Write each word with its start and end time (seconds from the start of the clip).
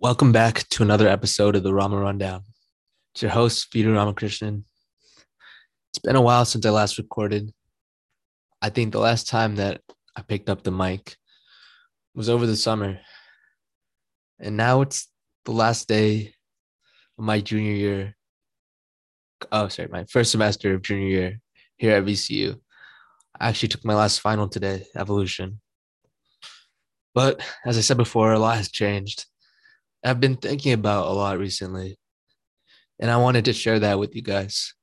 Welcome 0.00 0.32
back 0.32 0.68
to 0.70 0.82
another 0.82 1.08
episode 1.08 1.56
of 1.56 1.62
the 1.62 1.72
Rama 1.72 1.96
Rundown. 1.96 2.42
It's 3.14 3.22
your 3.22 3.30
host, 3.30 3.70
Peter 3.70 3.90
Ramakrishnan. 3.90 4.64
It's 5.90 5.98
been 5.98 6.16
a 6.16 6.20
while 6.20 6.44
since 6.44 6.66
I 6.66 6.70
last 6.70 6.98
recorded. 6.98 7.54
I 8.60 8.68
think 8.70 8.92
the 8.92 8.98
last 8.98 9.28
time 9.28 9.56
that 9.56 9.80
I 10.16 10.22
picked 10.22 10.50
up 10.50 10.62
the 10.62 10.72
mic 10.72 11.16
was 12.14 12.28
over 12.28 12.44
the 12.44 12.56
summer. 12.56 12.98
And 14.40 14.56
now 14.56 14.82
it's 14.82 15.08
the 15.44 15.52
last 15.52 15.88
day 15.88 16.34
of 17.16 17.24
my 17.24 17.40
junior 17.40 17.72
year. 17.72 18.16
Oh, 19.52 19.68
sorry, 19.68 19.88
my 19.88 20.04
first 20.04 20.32
semester 20.32 20.74
of 20.74 20.82
junior 20.82 21.08
year 21.08 21.40
here 21.76 21.96
at 21.96 22.04
VCU. 22.04 22.60
I 23.40 23.48
actually 23.48 23.68
took 23.68 23.84
my 23.84 23.94
last 23.94 24.20
final 24.20 24.48
today, 24.48 24.86
evolution. 24.96 25.60
But 27.14 27.40
as 27.64 27.78
I 27.78 27.80
said 27.80 27.96
before, 27.96 28.32
a 28.32 28.38
lot 28.38 28.56
has 28.56 28.70
changed. 28.70 29.26
I've 30.04 30.20
been 30.20 30.36
thinking 30.36 30.72
about 30.72 31.06
a 31.06 31.12
lot 31.12 31.38
recently, 31.38 31.98
and 33.00 33.10
I 33.10 33.16
wanted 33.16 33.46
to 33.46 33.54
share 33.54 33.80
that 33.80 33.98
with 33.98 34.14
you 34.14 34.22
guys. 34.22 34.74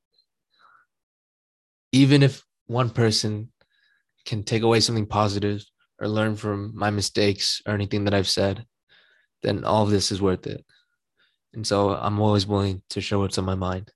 Even 1.92 2.22
if 2.22 2.42
one 2.66 2.90
person 2.90 3.52
can 4.24 4.42
take 4.42 4.62
away 4.62 4.80
something 4.80 5.06
positive 5.06 5.64
or 6.00 6.08
learn 6.08 6.34
from 6.34 6.72
my 6.74 6.90
mistakes 6.90 7.62
or 7.66 7.74
anything 7.74 8.04
that 8.04 8.14
I've 8.14 8.28
said, 8.28 8.66
then 9.42 9.64
all 9.64 9.84
of 9.84 9.90
this 9.90 10.10
is 10.10 10.20
worth 10.20 10.46
it. 10.46 10.64
And 11.54 11.66
so 11.66 11.90
I'm 11.90 12.20
always 12.20 12.46
willing 12.46 12.82
to 12.90 13.00
show 13.00 13.20
what's 13.20 13.38
on 13.38 13.44
my 13.44 13.54
mind. 13.54 13.92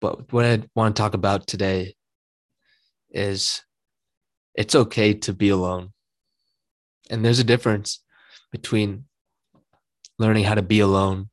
But 0.00 0.32
what 0.32 0.44
I 0.44 0.62
want 0.74 0.96
to 0.96 1.00
talk 1.00 1.14
about 1.14 1.46
today 1.46 1.94
is 3.10 3.62
it's 4.54 4.74
okay 4.74 5.14
to 5.14 5.32
be 5.32 5.50
alone. 5.50 5.92
And 7.10 7.24
there's 7.24 7.38
a 7.38 7.44
difference 7.44 8.00
between 8.50 9.04
learning 10.20 10.44
how 10.44 10.54
to 10.54 10.62
be 10.62 10.80
alone 10.80 11.30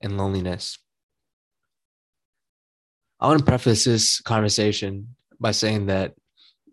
and 0.00 0.18
loneliness. 0.18 0.76
I 3.20 3.28
want 3.28 3.38
to 3.38 3.44
preface 3.44 3.84
this 3.84 4.20
conversation 4.20 5.14
by 5.38 5.52
saying 5.52 5.86
that 5.86 6.14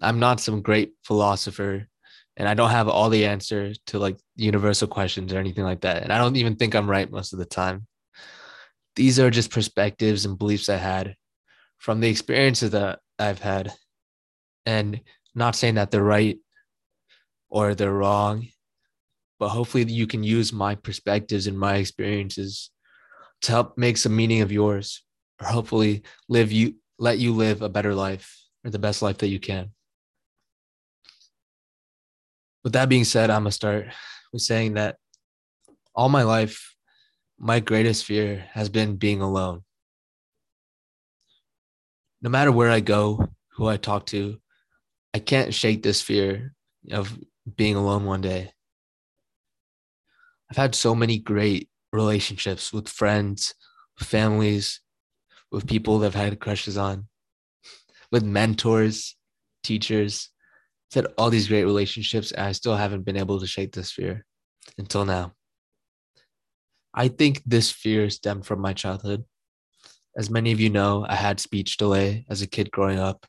I'm 0.01 0.19
not 0.19 0.39
some 0.39 0.63
great 0.63 0.93
philosopher 1.03 1.87
and 2.35 2.49
I 2.49 2.55
don't 2.55 2.71
have 2.71 2.89
all 2.89 3.09
the 3.09 3.27
answers 3.27 3.79
to 3.87 3.99
like 3.99 4.17
universal 4.35 4.87
questions 4.87 5.31
or 5.31 5.37
anything 5.37 5.63
like 5.63 5.81
that. 5.81 6.01
And 6.01 6.11
I 6.11 6.17
don't 6.17 6.35
even 6.35 6.55
think 6.55 6.73
I'm 6.73 6.89
right 6.89 7.09
most 7.09 7.31
of 7.31 7.37
the 7.37 7.45
time. 7.45 7.85
These 8.95 9.19
are 9.19 9.29
just 9.29 9.51
perspectives 9.51 10.25
and 10.25 10.39
beliefs 10.39 10.67
I 10.67 10.77
had 10.77 11.15
from 11.77 11.99
the 11.99 12.09
experiences 12.09 12.71
that 12.71 12.99
I've 13.19 13.39
had. 13.39 13.71
And 14.65 15.01
not 15.35 15.55
saying 15.55 15.75
that 15.75 15.91
they're 15.91 16.03
right 16.03 16.39
or 17.49 17.75
they're 17.75 17.93
wrong, 17.93 18.47
but 19.39 19.49
hopefully 19.49 19.83
you 19.85 20.07
can 20.07 20.23
use 20.23 20.53
my 20.53 20.75
perspectives 20.75 21.47
and 21.47 21.57
my 21.57 21.75
experiences 21.75 22.71
to 23.41 23.51
help 23.51 23.77
make 23.77 23.97
some 23.97 24.15
meaning 24.15 24.41
of 24.41 24.51
yours 24.51 25.03
or 25.41 25.47
hopefully 25.47 26.03
live 26.29 26.51
you 26.51 26.75
let 26.97 27.19
you 27.19 27.33
live 27.33 27.61
a 27.61 27.69
better 27.69 27.93
life 27.93 28.41
or 28.63 28.71
the 28.71 28.79
best 28.79 29.01
life 29.01 29.17
that 29.17 29.27
you 29.27 29.39
can. 29.39 29.71
With 32.63 32.73
that 32.73 32.89
being 32.89 33.03
said, 33.03 33.29
I'm 33.29 33.41
gonna 33.43 33.51
start 33.51 33.87
with 34.31 34.41
saying 34.41 34.75
that 34.75 34.97
all 35.93 36.09
my 36.09 36.23
life, 36.23 36.75
my 37.37 37.59
greatest 37.59 38.05
fear 38.05 38.45
has 38.53 38.69
been 38.69 38.95
being 38.95 39.21
alone. 39.21 39.63
No 42.21 42.29
matter 42.29 42.51
where 42.51 42.71
I 42.71 42.79
go, 42.79 43.27
who 43.55 43.67
I 43.67 43.77
talk 43.77 44.07
to, 44.07 44.39
I 45.13 45.19
can't 45.19 45.53
shake 45.53 45.83
this 45.83 46.01
fear 46.01 46.53
of 46.91 47.17
being 47.55 47.75
alone 47.75 48.05
one 48.05 48.21
day. 48.21 48.51
I've 50.49 50.57
had 50.57 50.75
so 50.75 50.93
many 50.93 51.17
great 51.17 51.69
relationships 51.91 52.71
with 52.71 52.87
friends, 52.87 53.53
families, 53.99 54.81
with 55.51 55.67
people 55.67 55.99
that 55.99 56.07
I've 56.07 56.15
had 56.15 56.39
crushes 56.39 56.77
on, 56.77 57.07
with 58.11 58.23
mentors, 58.23 59.15
teachers. 59.63 60.29
I've 60.91 61.03
had 61.03 61.13
all 61.17 61.29
these 61.29 61.47
great 61.47 61.63
relationships, 61.63 62.31
and 62.31 62.45
I 62.45 62.51
still 62.51 62.75
haven't 62.75 63.05
been 63.05 63.17
able 63.17 63.39
to 63.39 63.47
shake 63.47 63.73
this 63.73 63.91
fear 63.91 64.25
until 64.77 65.05
now. 65.05 65.33
I 66.93 67.09
think 67.09 67.41
this 67.45 67.71
fear 67.71 68.09
stemmed 68.09 68.45
from 68.45 68.61
my 68.61 68.73
childhood. 68.73 69.25
As 70.17 70.29
many 70.29 70.53
of 70.53 70.61
you 70.61 70.69
know, 70.69 71.05
I 71.07 71.15
had 71.15 71.39
speech 71.41 71.75
delay 71.75 72.25
as 72.29 72.41
a 72.41 72.47
kid 72.47 72.71
growing 72.71 72.99
up. 72.99 73.25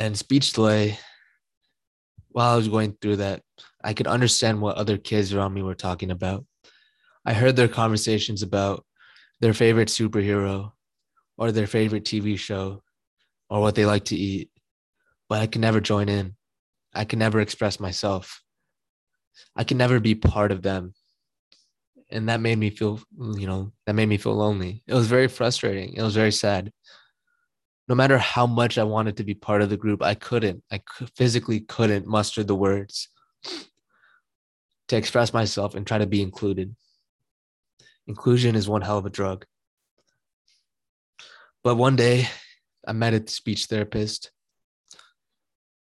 And 0.00 0.18
speech 0.18 0.52
delay 0.52 0.98
while 2.30 2.54
I 2.54 2.56
was 2.56 2.68
going 2.68 2.96
through 3.00 3.16
that, 3.16 3.42
I 3.84 3.92
could 3.92 4.06
understand 4.06 4.60
what 4.60 4.76
other 4.76 4.96
kids 4.96 5.32
around 5.32 5.52
me 5.52 5.62
were 5.62 5.74
talking 5.74 6.10
about. 6.10 6.46
I 7.24 7.34
heard 7.34 7.54
their 7.54 7.68
conversations 7.68 8.42
about 8.42 8.84
their 9.40 9.52
favorite 9.52 9.88
superhero 9.88 10.72
or 11.36 11.52
their 11.52 11.66
favorite 11.66 12.04
TV 12.04 12.38
show 12.38 12.82
or 13.50 13.60
what 13.60 13.74
they 13.74 13.84
like 13.84 14.06
to 14.06 14.16
eat, 14.16 14.50
but 15.28 15.42
I 15.42 15.46
could 15.46 15.60
never 15.60 15.80
join 15.80 16.08
in. 16.08 16.34
I 16.94 17.04
could 17.04 17.18
never 17.18 17.40
express 17.40 17.78
myself. 17.78 18.42
I 19.54 19.64
could 19.64 19.76
never 19.76 20.00
be 20.00 20.14
part 20.14 20.50
of 20.50 20.62
them. 20.62 20.94
And 22.10 22.28
that 22.28 22.40
made 22.40 22.58
me 22.58 22.70
feel, 22.70 23.00
you 23.18 23.46
know, 23.46 23.72
that 23.86 23.94
made 23.94 24.08
me 24.08 24.16
feel 24.16 24.34
lonely. 24.34 24.82
It 24.86 24.94
was 24.94 25.08
very 25.08 25.28
frustrating. 25.28 25.94
It 25.94 26.02
was 26.02 26.14
very 26.14 26.32
sad 26.32 26.72
no 27.88 27.94
matter 27.94 28.16
how 28.18 28.46
much 28.46 28.78
I 28.78 28.84
wanted 28.84 29.18
to 29.18 29.24
be 29.24 29.34
part 29.34 29.60
of 29.60 29.68
the 29.68 29.76
group, 29.76 30.02
I 30.02 30.14
couldn't. 30.14 30.62
I 30.72 30.80
physically 31.16 31.60
couldn't 31.60 32.06
muster 32.06 32.42
the 32.42 32.54
words 32.54 33.08
to 34.94 34.98
express 34.98 35.32
myself 35.32 35.74
and 35.74 35.86
try 35.86 35.98
to 35.98 36.06
be 36.06 36.22
included. 36.22 36.74
Inclusion 38.06 38.54
is 38.54 38.68
one 38.68 38.82
hell 38.82 38.98
of 38.98 39.06
a 39.06 39.10
drug. 39.10 39.44
But 41.62 41.76
one 41.76 41.96
day 41.96 42.28
I 42.86 42.92
met 42.92 43.14
a 43.14 43.26
speech 43.28 43.66
therapist 43.66 44.30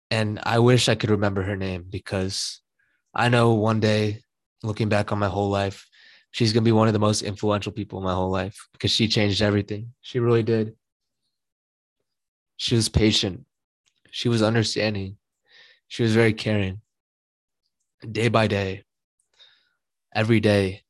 and 0.10 0.40
I 0.44 0.60
wish 0.60 0.88
I 0.88 0.96
could 0.96 1.10
remember 1.10 1.44
her 1.44 1.58
name 1.58 1.86
because 1.90 2.62
I 3.14 3.30
know 3.30 3.54
one 3.54 3.80
day, 3.80 4.24
looking 4.64 4.90
back 4.90 5.12
on 5.12 5.20
my 5.20 5.28
whole 5.28 5.50
life, 5.50 5.86
she's 6.32 6.54
going 6.54 6.64
to 6.64 6.68
be 6.68 6.72
one 6.72 6.88
of 6.88 6.94
the 6.94 7.00
most 7.00 7.22
influential 7.22 7.72
people 7.72 8.00
in 8.00 8.06
my 8.06 8.14
whole 8.14 8.32
life 8.32 8.68
because 8.72 8.92
she 8.92 9.08
changed 9.08 9.42
everything. 9.42 9.94
She 10.02 10.20
really 10.20 10.44
did. 10.44 10.76
She 12.56 12.76
was 12.76 12.90
patient. 12.90 13.46
She 14.12 14.30
was 14.30 14.42
understanding. 14.42 15.18
She 15.90 16.04
was 16.04 16.16
very 16.16 16.34
caring. 16.34 16.82
Day 18.10 18.30
by 18.30 18.48
day, 18.48 18.84
every 20.18 20.40
day, 20.40 20.82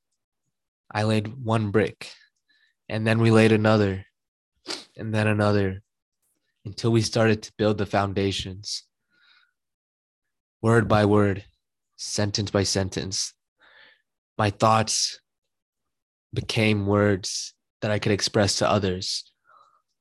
I 0.90 1.04
laid 1.04 1.44
one 1.44 1.70
brick 1.70 2.12
and 2.90 3.06
then 3.06 3.20
we 3.20 3.30
laid 3.30 3.52
another 3.52 4.06
and 4.96 5.14
then 5.14 5.28
another 5.28 5.84
until 6.66 6.92
we 6.92 7.02
started 7.02 7.44
to 7.44 7.52
build 7.58 7.78
the 7.78 7.86
foundations. 7.86 8.84
Word 10.62 10.88
by 10.88 11.06
word, 11.06 11.46
sentence 11.98 12.50
by 12.50 12.64
sentence, 12.64 13.34
my 14.38 14.50
thoughts 14.50 15.20
became 16.34 16.88
words 16.88 17.54
that 17.82 17.92
I 17.92 18.00
could 18.00 18.12
express 18.12 18.56
to 18.58 18.70
others 18.70 19.32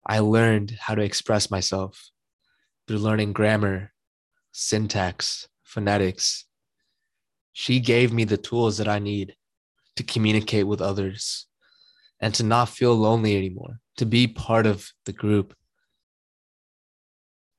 I 0.09 0.21
learned 0.21 0.79
how 0.81 0.95
to 0.95 1.03
express 1.03 1.51
myself 1.51 2.11
through 2.87 2.99
learning 2.99 3.33
grammar, 3.33 3.93
syntax, 4.53 5.49
phonetics. 5.65 6.46
She 7.59 7.81
gave 7.81 8.13
me 8.13 8.25
the 8.25 8.37
tools 8.37 8.77
that 8.77 8.87
I 8.87 8.99
need 8.99 9.35
to 9.97 10.03
communicate 10.03 10.67
with 10.67 10.83
others 10.83 11.47
and 12.21 12.35
to 12.35 12.43
not 12.43 12.69
feel 12.69 12.95
lonely 12.95 13.35
anymore, 13.35 13.81
to 13.97 14.05
be 14.05 14.27
part 14.27 14.67
of 14.67 14.87
the 15.07 15.15
group. 15.15 15.55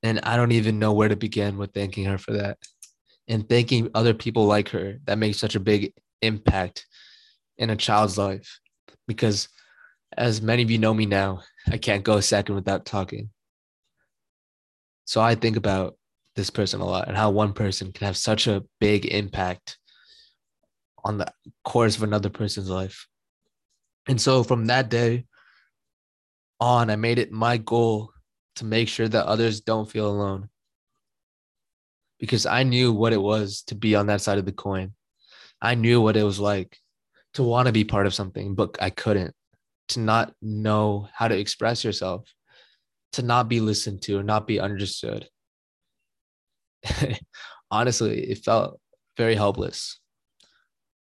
And 0.04 0.20
I 0.22 0.36
don't 0.36 0.52
even 0.52 0.78
know 0.78 0.92
where 0.92 1.08
to 1.08 1.16
begin 1.16 1.58
with 1.58 1.74
thanking 1.74 2.04
her 2.04 2.16
for 2.16 2.34
that 2.34 2.58
and 3.26 3.48
thanking 3.48 3.90
other 3.92 4.14
people 4.14 4.46
like 4.46 4.68
her 4.68 5.00
that 5.06 5.18
make 5.18 5.34
such 5.34 5.56
a 5.56 5.60
big 5.60 5.92
impact 6.22 6.86
in 7.56 7.70
a 7.70 7.76
child's 7.76 8.16
life. 8.16 8.60
Because 9.08 9.48
as 10.16 10.40
many 10.40 10.62
of 10.62 10.70
you 10.70 10.78
know 10.78 10.94
me 10.94 11.06
now, 11.06 11.40
I 11.66 11.76
can't 11.76 12.04
go 12.04 12.18
a 12.18 12.22
second 12.22 12.54
without 12.54 12.86
talking. 12.86 13.30
So 15.06 15.20
I 15.20 15.34
think 15.34 15.56
about 15.56 15.96
this 16.36 16.50
person 16.50 16.80
a 16.80 16.86
lot 16.86 17.08
and 17.08 17.16
how 17.16 17.30
one 17.30 17.52
person 17.52 17.90
can 17.90 18.06
have 18.06 18.16
such 18.16 18.46
a 18.46 18.62
big 18.78 19.04
impact 19.06 19.76
on 21.04 21.18
the 21.18 21.32
course 21.64 21.96
of 21.96 22.02
another 22.02 22.30
person's 22.30 22.70
life. 22.70 23.06
And 24.08 24.20
so 24.20 24.42
from 24.42 24.66
that 24.66 24.88
day 24.88 25.26
on, 26.60 26.90
I 26.90 26.96
made 26.96 27.18
it 27.18 27.30
my 27.30 27.56
goal 27.58 28.12
to 28.56 28.64
make 28.64 28.88
sure 28.88 29.08
that 29.08 29.26
others 29.26 29.60
don't 29.60 29.90
feel 29.90 30.08
alone. 30.08 30.48
Because 32.18 32.46
I 32.46 32.64
knew 32.64 32.92
what 32.92 33.12
it 33.12 33.20
was 33.20 33.62
to 33.68 33.74
be 33.74 33.94
on 33.94 34.06
that 34.06 34.20
side 34.20 34.38
of 34.38 34.44
the 34.44 34.52
coin. 34.52 34.92
I 35.62 35.74
knew 35.74 36.00
what 36.00 36.16
it 36.16 36.24
was 36.24 36.40
like 36.40 36.76
to 37.34 37.42
want 37.42 37.66
to 37.66 37.72
be 37.72 37.84
part 37.84 38.06
of 38.06 38.14
something, 38.14 38.54
but 38.54 38.76
I 38.80 38.90
couldn't 38.90 39.34
to 39.88 40.00
not 40.00 40.34
know 40.42 41.08
how 41.12 41.28
to 41.28 41.38
express 41.38 41.84
yourself, 41.84 42.24
to 43.12 43.22
not 43.22 43.48
be 43.48 43.60
listened 43.60 44.02
to 44.02 44.18
or 44.18 44.22
not 44.22 44.46
be 44.46 44.60
understood. 44.60 45.28
Honestly, 47.70 48.20
it 48.30 48.44
felt 48.44 48.80
very 49.16 49.34
helpless. 49.34 50.00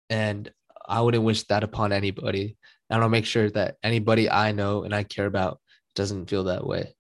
And 0.10 0.52
I 0.88 1.02
wouldn't 1.02 1.24
wish 1.24 1.44
that 1.44 1.64
upon 1.64 1.92
anybody. 1.92 2.58
And 2.90 3.02
I'll 3.02 3.10
make 3.10 3.26
sure 3.26 3.50
that 3.52 3.76
anybody 3.84 4.30
I 4.30 4.52
know 4.54 4.84
and 4.84 4.96
I 4.96 5.04
care 5.04 5.26
about 5.26 5.60
doesn't 5.96 6.30
feel 6.30 6.46
that 6.46 6.66
way 6.66 6.96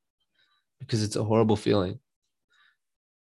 because 0.79 1.03
it's 1.03 1.15
a 1.15 1.23
horrible 1.23 1.55
feeling. 1.55 1.99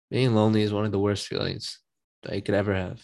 Being 0.09 0.35
lonely 0.35 0.63
is 0.63 0.73
one 0.73 0.85
of 0.85 0.91
the 0.91 0.99
worst 0.99 1.27
feelings 1.27 1.79
that 2.23 2.35
you 2.35 2.41
could 2.41 2.55
ever 2.55 2.73
have. 2.73 3.01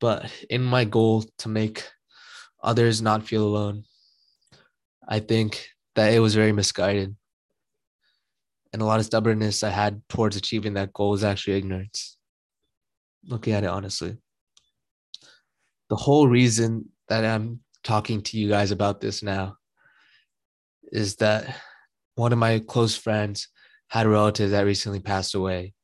But 0.00 0.32
in 0.50 0.62
my 0.62 0.84
goal 0.84 1.24
to 1.38 1.48
make 1.48 1.84
others 2.62 3.00
not 3.00 3.26
feel 3.26 3.44
alone, 3.44 3.84
I 5.06 5.20
think 5.20 5.68
that 5.94 6.12
it 6.12 6.18
was 6.20 6.34
very 6.34 6.52
misguided. 6.52 7.14
And 8.72 8.80
a 8.80 8.84
lot 8.84 8.98
of 8.98 9.06
stubbornness 9.06 9.62
I 9.62 9.70
had 9.70 10.02
towards 10.08 10.36
achieving 10.36 10.74
that 10.74 10.92
goal 10.92 11.10
was 11.10 11.22
actually 11.22 11.58
ignorance. 11.58 12.16
Looking 13.24 13.52
at 13.52 13.64
it 13.64 13.68
honestly. 13.68 14.16
The 15.92 15.96
whole 15.96 16.26
reason 16.26 16.88
that 17.10 17.22
I'm 17.22 17.60
talking 17.84 18.22
to 18.22 18.38
you 18.38 18.48
guys 18.48 18.70
about 18.70 19.02
this 19.02 19.22
now 19.22 19.58
is 20.90 21.16
that 21.16 21.54
one 22.14 22.32
of 22.32 22.38
my 22.38 22.60
close 22.60 22.96
friends 22.96 23.48
had 23.88 24.06
a 24.06 24.08
relative 24.08 24.52
that 24.52 24.64
recently 24.64 25.00
passed 25.00 25.34
away. 25.34 25.74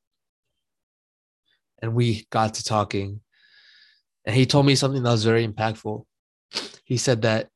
And 1.82 1.92
we 1.92 2.26
got 2.30 2.54
to 2.54 2.64
talking 2.64 3.20
and 4.24 4.34
he 4.34 4.46
told 4.46 4.64
me 4.64 4.76
something 4.76 5.02
that 5.02 5.10
was 5.10 5.26
very 5.26 5.46
impactful. 5.46 6.06
He 6.84 6.96
said 6.96 7.20
that 7.20 7.50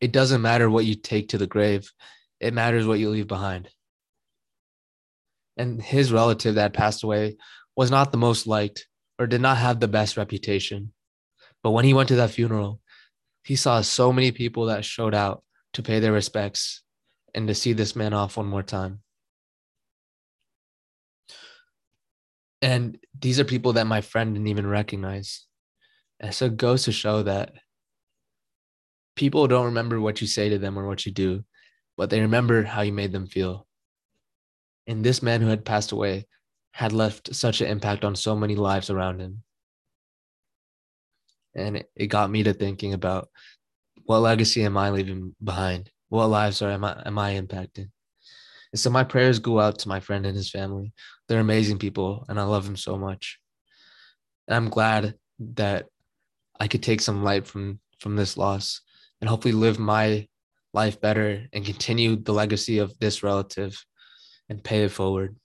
it 0.00 0.10
doesn't 0.10 0.40
matter 0.40 0.70
what 0.70 0.86
you 0.86 0.94
take 0.94 1.28
to 1.28 1.36
the 1.36 1.46
grave, 1.46 1.92
it 2.40 2.54
matters 2.54 2.86
what 2.86 3.00
you 3.00 3.10
leave 3.10 3.28
behind. 3.28 3.68
And 5.58 5.82
his 5.82 6.10
relative 6.10 6.54
that 6.54 6.72
passed 6.72 7.04
away 7.04 7.36
was 7.76 7.90
not 7.90 8.12
the 8.12 8.16
most 8.16 8.46
liked 8.46 8.88
or 9.18 9.26
did 9.26 9.42
not 9.42 9.58
have 9.58 9.78
the 9.78 9.88
best 9.88 10.16
reputation. 10.16 10.94
But 11.62 11.72
when 11.72 11.84
he 11.84 11.94
went 11.94 12.08
to 12.08 12.16
that 12.16 12.30
funeral, 12.30 12.80
he 13.44 13.56
saw 13.56 13.80
so 13.80 14.12
many 14.12 14.32
people 14.32 14.66
that 14.66 14.84
showed 14.84 15.14
out 15.14 15.42
to 15.74 15.82
pay 15.82 16.00
their 16.00 16.12
respects 16.12 16.82
and 17.34 17.46
to 17.48 17.54
see 17.54 17.72
this 17.72 17.96
man 17.96 18.12
off 18.12 18.36
one 18.36 18.46
more 18.46 18.62
time. 18.62 19.00
And 22.60 22.98
these 23.18 23.38
are 23.38 23.44
people 23.44 23.74
that 23.74 23.86
my 23.86 24.00
friend 24.00 24.34
didn't 24.34 24.48
even 24.48 24.66
recognize. 24.66 25.46
And 26.20 26.34
so 26.34 26.46
it 26.46 26.56
goes 26.56 26.84
to 26.84 26.92
show 26.92 27.22
that 27.22 27.52
people 29.14 29.46
don't 29.46 29.66
remember 29.66 30.00
what 30.00 30.20
you 30.20 30.26
say 30.26 30.48
to 30.48 30.58
them 30.58 30.78
or 30.78 30.86
what 30.86 31.06
you 31.06 31.12
do, 31.12 31.44
but 31.96 32.10
they 32.10 32.20
remember 32.20 32.64
how 32.64 32.82
you 32.82 32.92
made 32.92 33.12
them 33.12 33.26
feel. 33.26 33.66
And 34.86 35.04
this 35.04 35.22
man 35.22 35.40
who 35.40 35.48
had 35.48 35.64
passed 35.64 35.92
away 35.92 36.26
had 36.72 36.92
left 36.92 37.34
such 37.34 37.60
an 37.60 37.68
impact 37.68 38.04
on 38.04 38.16
so 38.16 38.34
many 38.34 38.56
lives 38.56 38.90
around 38.90 39.20
him. 39.20 39.42
And 41.58 41.84
it, 41.96 42.06
got 42.06 42.30
me 42.30 42.42
to 42.44 42.52
thinking 42.52 42.94
about 42.94 43.28
what 44.04 44.20
legacy 44.20 44.62
am 44.64 44.76
I 44.76 44.90
leaving 44.90 45.34
behind? 45.42 45.90
What 46.08 46.26
lives 46.26 46.62
are 46.62 46.70
am 46.70 46.84
I 46.84 47.02
am 47.04 47.18
I 47.18 47.34
impacting? 47.34 47.90
And 48.72 48.80
so 48.80 48.90
my 48.90 49.04
prayers 49.04 49.38
go 49.38 49.60
out 49.60 49.78
to 49.80 49.88
my 49.88 50.00
friend 50.00 50.26
and 50.26 50.36
his 50.36 50.50
family. 50.50 50.92
They're 51.28 51.40
amazing 51.40 51.78
people 51.78 52.24
and 52.28 52.38
I 52.38 52.44
love 52.44 52.64
them 52.64 52.76
so 52.76 52.96
much. 52.96 53.38
And 54.46 54.54
I'm 54.56 54.70
glad 54.70 55.14
that 55.40 55.86
I 56.60 56.68
could 56.68 56.82
take 56.82 57.00
some 57.00 57.22
light 57.22 57.46
from 57.46 57.80
from 58.00 58.16
this 58.16 58.36
loss 58.36 58.80
and 59.20 59.28
hopefully 59.28 59.52
live 59.52 59.78
my 59.78 60.28
life 60.72 61.00
better 61.00 61.46
and 61.52 61.64
continue 61.64 62.16
the 62.16 62.32
legacy 62.32 62.78
of 62.78 62.98
this 62.98 63.22
relative 63.22 63.84
and 64.48 64.62
pay 64.62 64.84
it 64.84 64.92
forward. 64.92 65.36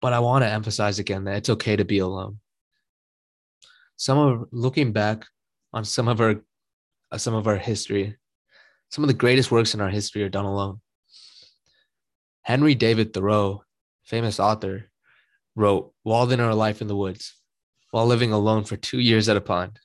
But 0.00 0.12
I 0.12 0.18
want 0.18 0.42
to 0.42 0.50
emphasize 0.50 0.98
again 0.98 1.24
that 1.24 1.36
it's 1.36 1.50
okay 1.50 1.76
to 1.76 1.84
be 1.84 1.98
alone. 1.98 2.38
Some 4.02 4.18
of 4.18 4.48
looking 4.50 4.90
back 4.90 5.26
on 5.72 5.84
some 5.84 6.08
of 6.08 6.20
our 6.20 6.42
uh, 7.12 7.18
some 7.18 7.34
of 7.34 7.46
our 7.46 7.56
history, 7.56 8.16
some 8.90 9.04
of 9.04 9.08
the 9.08 9.14
greatest 9.14 9.52
works 9.52 9.74
in 9.74 9.80
our 9.80 9.90
history 9.90 10.24
are 10.24 10.28
done 10.28 10.44
alone. 10.44 10.80
Henry 12.42 12.74
David 12.74 13.12
Thoreau, 13.12 13.62
famous 14.02 14.40
author, 14.40 14.90
wrote 15.54 15.92
Walden 16.02 16.40
or 16.40 16.52
Life 16.52 16.80
in 16.80 16.88
the 16.88 16.96
Woods 16.96 17.36
while 17.92 18.04
living 18.04 18.32
alone 18.32 18.64
for 18.64 18.76
two 18.76 18.98
years 18.98 19.28
at 19.28 19.36
a 19.36 19.40
pond. 19.40 19.78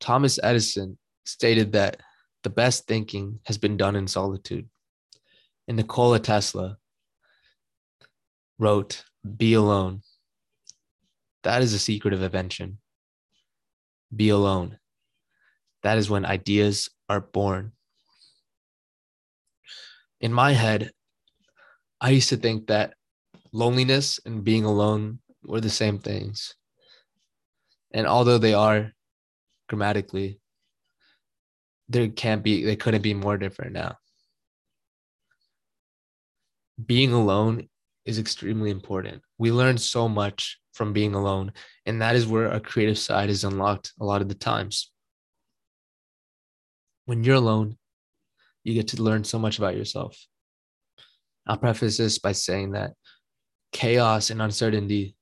Thomas 0.00 0.38
Edison 0.42 0.96
stated 1.26 1.72
that 1.72 2.00
the 2.42 2.48
best 2.48 2.86
thinking 2.86 3.38
has 3.44 3.58
been 3.58 3.76
done 3.76 3.96
in 3.96 4.08
solitude. 4.08 4.66
And 5.68 5.76
Nikola 5.76 6.20
Tesla 6.20 6.78
wrote, 8.58 9.04
Be 9.36 9.52
alone. 9.52 10.00
That 11.46 11.62
is 11.62 11.70
the 11.70 11.78
secret 11.78 12.12
of 12.12 12.24
invention. 12.24 12.78
Be 14.14 14.30
alone. 14.30 14.80
That 15.84 15.96
is 15.96 16.10
when 16.10 16.26
ideas 16.26 16.90
are 17.08 17.20
born. 17.20 17.70
In 20.20 20.32
my 20.32 20.50
head, 20.54 20.90
I 22.00 22.10
used 22.10 22.30
to 22.30 22.36
think 22.36 22.66
that 22.66 22.94
loneliness 23.52 24.18
and 24.26 24.42
being 24.42 24.64
alone 24.64 25.20
were 25.44 25.60
the 25.60 25.70
same 25.70 26.00
things. 26.00 26.52
And 27.94 28.08
although 28.08 28.38
they 28.38 28.54
are 28.54 28.90
grammatically, 29.68 30.40
there 31.88 32.08
can't 32.08 32.42
be, 32.42 32.64
they 32.64 32.74
couldn't 32.74 33.02
be 33.02 33.14
more 33.14 33.38
different 33.38 33.72
now. 33.72 33.98
Being 36.84 37.12
alone 37.12 37.68
is 38.04 38.18
extremely 38.18 38.72
important. 38.72 39.22
We 39.38 39.52
learn 39.52 39.78
so 39.78 40.08
much 40.08 40.58
from 40.76 40.92
being 40.92 41.14
alone, 41.14 41.52
and 41.86 42.02
that 42.02 42.14
is 42.14 42.26
where 42.26 42.52
our 42.52 42.60
creative 42.60 42.98
side 42.98 43.30
is 43.30 43.44
unlocked 43.44 43.92
a 43.98 44.04
lot 44.04 44.20
of 44.20 44.28
the 44.28 44.34
times. 44.34 44.92
When 47.06 47.24
you're 47.24 47.36
alone, 47.36 47.78
you 48.62 48.74
get 48.74 48.88
to 48.88 49.02
learn 49.02 49.24
so 49.24 49.38
much 49.38 49.58
about 49.58 49.76
yourself. 49.76 50.16
I'll 51.46 51.56
preface 51.56 51.96
this 51.96 52.18
by 52.18 52.32
saying 52.32 52.72
that 52.72 52.92
chaos 53.72 54.30
and 54.30 54.42
uncertainty 54.42 55.16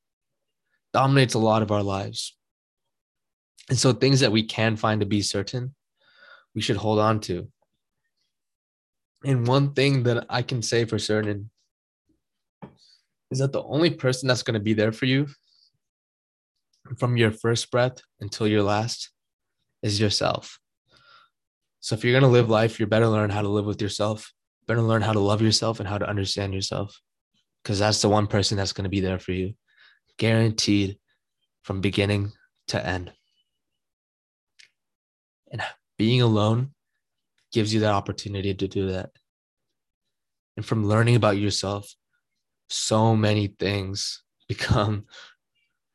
dominates 0.93 1.35
a 1.35 1.39
lot 1.39 1.63
of 1.63 1.71
our 1.71 1.83
lives. 1.83 2.37
And 3.69 3.79
so, 3.79 3.93
things 3.93 4.21
that 4.21 4.33
we 4.33 4.43
can 4.43 4.77
find 4.77 5.01
to 5.01 5.07
be 5.07 5.23
certain, 5.23 5.75
we 6.55 6.63
should 6.63 6.77
hold 6.77 6.99
on 6.99 7.21
to. 7.21 7.49
And 9.25 9.47
one 9.47 9.73
thing 9.73 10.03
that 10.03 10.27
I 10.29 10.43
can 10.43 10.63
say 10.63 10.85
for 10.85 10.99
certain 10.99 11.51
is 13.31 13.39
that 13.39 13.53
the 13.53 13.63
only 13.63 13.91
person 13.91 14.29
that's 14.29 14.43
going 14.43 14.55
to 14.55 14.61
be 14.61 14.75
there 14.75 14.93
for 14.93 15.07
you 15.07 15.27
from 16.99 17.17
your 17.17 17.31
first 17.31 17.71
breath 17.71 17.99
until 18.21 18.47
your 18.47 18.63
last 18.63 19.11
is 19.83 20.01
yourself. 20.01 20.59
So, 21.81 21.95
if 21.95 22.05
you're 22.05 22.19
going 22.19 22.31
to 22.31 22.39
live 22.39 22.49
life, 22.49 22.81
you 22.81 22.87
better 22.87 23.09
learn 23.09 23.31
how 23.31 23.43
to 23.43 23.49
live 23.49 23.67
with 23.67 23.83
yourself, 23.83 24.33
better 24.67 24.83
learn 24.83 25.03
how 25.03 25.13
to 25.13 25.21
love 25.21 25.43
yourself 25.43 25.81
and 25.81 25.89
how 25.89 25.99
to 25.99 26.09
understand 26.09 26.55
yourself, 26.55 27.01
because 27.63 27.79
that's 27.79 28.01
the 28.01 28.09
one 28.09 28.27
person 28.27 28.57
that's 28.57 28.73
going 28.73 28.85
to 28.85 28.91
be 28.91 29.01
there 29.01 29.19
for 29.19 29.33
you 29.33 29.55
guaranteed 30.19 30.99
from 31.63 31.81
beginning 31.81 32.33
to 32.69 32.85
end. 32.85 33.13
And 35.51 35.63
being 35.99 36.23
alone 36.23 36.71
gives 37.53 37.73
you 37.73 37.81
that 37.81 37.93
opportunity 37.93 38.55
to 38.55 38.69
do 38.69 38.91
that. 38.93 39.11
And 40.57 40.65
from 40.65 40.87
learning 40.87 41.17
about 41.17 41.37
yourself, 41.37 41.95
so 42.69 43.17
many 43.17 43.49
things 43.49 44.23
become 44.49 45.07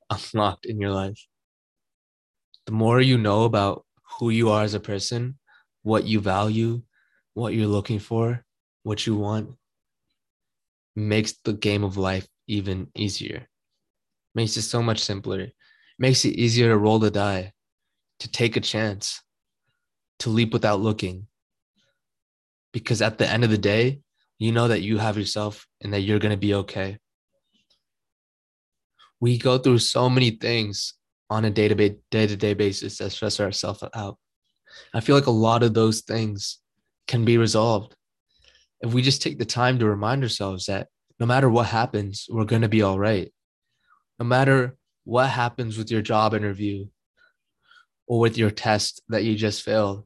unlocked 0.34 0.66
in 0.66 0.80
your 0.80 0.92
life. 0.92 1.20
The 2.66 2.72
more 2.72 3.01
you 3.01 3.18
know 3.18 3.44
about 3.44 3.86
who 4.20 4.30
you 4.30 4.50
are 4.50 4.63
as 4.63 4.74
a 4.74 4.80
person, 4.80 5.39
what 5.84 6.06
you 6.06 6.20
value, 6.20 6.82
what 7.34 7.54
you're 7.54 7.68
looking 7.68 8.00
for, 8.00 8.44
what 8.84 9.06
you 9.08 9.16
want, 9.16 9.51
makes 10.96 11.34
the 11.44 11.54
game 11.54 11.84
of 11.84 11.98
life 11.98 12.28
even 12.48 12.88
easier 12.96 13.48
makes 14.36 14.58
it 14.58 14.63
so 14.63 14.82
much 14.82 15.00
simpler. 15.00 15.48
Makes 15.98 16.25
it 16.25 16.36
easier 16.36 16.70
to 16.70 16.78
roll 16.78 17.00
the 17.00 17.12
die, 17.12 17.54
to 18.20 18.32
take 18.32 18.56
a 18.56 18.62
chance, 18.62 19.22
to 20.20 20.30
leap 20.30 20.54
without 20.54 20.80
looking. 20.80 21.28
Because 22.72 23.01
at 23.01 23.18
the 23.18 23.28
end 23.28 23.44
of 23.44 23.50
the 23.50 23.58
day, 23.58 24.00
you 24.38 24.51
know 24.51 24.70
that 24.70 24.82
you 24.82 24.98
have 24.98 25.18
yourself 25.18 25.68
and 25.82 25.94
that 25.94 26.01
you're 26.01 26.20
going 26.20 26.32
to 26.32 26.38
be 26.38 26.54
okay. 26.54 27.00
We 29.20 29.38
go 29.38 29.58
through 29.58 29.80
so 29.80 30.10
many 30.10 30.32
things 30.32 30.94
on 31.30 31.46
a 31.46 31.50
day-to-day 31.50 31.98
day-to-day 32.10 32.54
basis 32.54 32.98
that 32.98 33.12
stress 33.12 33.40
ourselves 33.40 33.84
out. 33.94 34.18
I 34.94 35.00
feel 35.00 35.16
like 35.16 35.28
a 35.28 35.32
lot 35.32 35.64
of 35.64 35.74
those 35.74 36.02
things 36.02 36.60
can 37.08 37.26
be 37.26 37.38
resolved 37.38 37.96
if 38.82 38.94
we 38.94 39.02
just 39.02 39.22
take 39.22 39.38
the 39.38 39.46
time 39.46 39.80
to 39.80 39.86
remind 39.86 40.24
ourselves 40.24 40.68
that 40.68 40.88
no 41.20 41.26
matter 41.26 41.50
what 41.50 41.66
happens, 41.66 42.28
we're 42.30 42.46
going 42.46 42.62
to 42.62 42.70
be 42.70 42.82
all 42.82 42.98
right 42.98 43.32
no 44.20 44.26
matter 44.26 44.76
what 45.06 45.30
happens 45.30 45.78
with 45.78 45.90
your 45.90 46.02
job 46.02 46.34
interview 46.34 46.86
or 48.08 48.20
with 48.20 48.38
your 48.38 48.52
test 48.52 49.02
that 49.08 49.24
you 49.24 49.36
just 49.36 49.64
failed, 49.64 50.06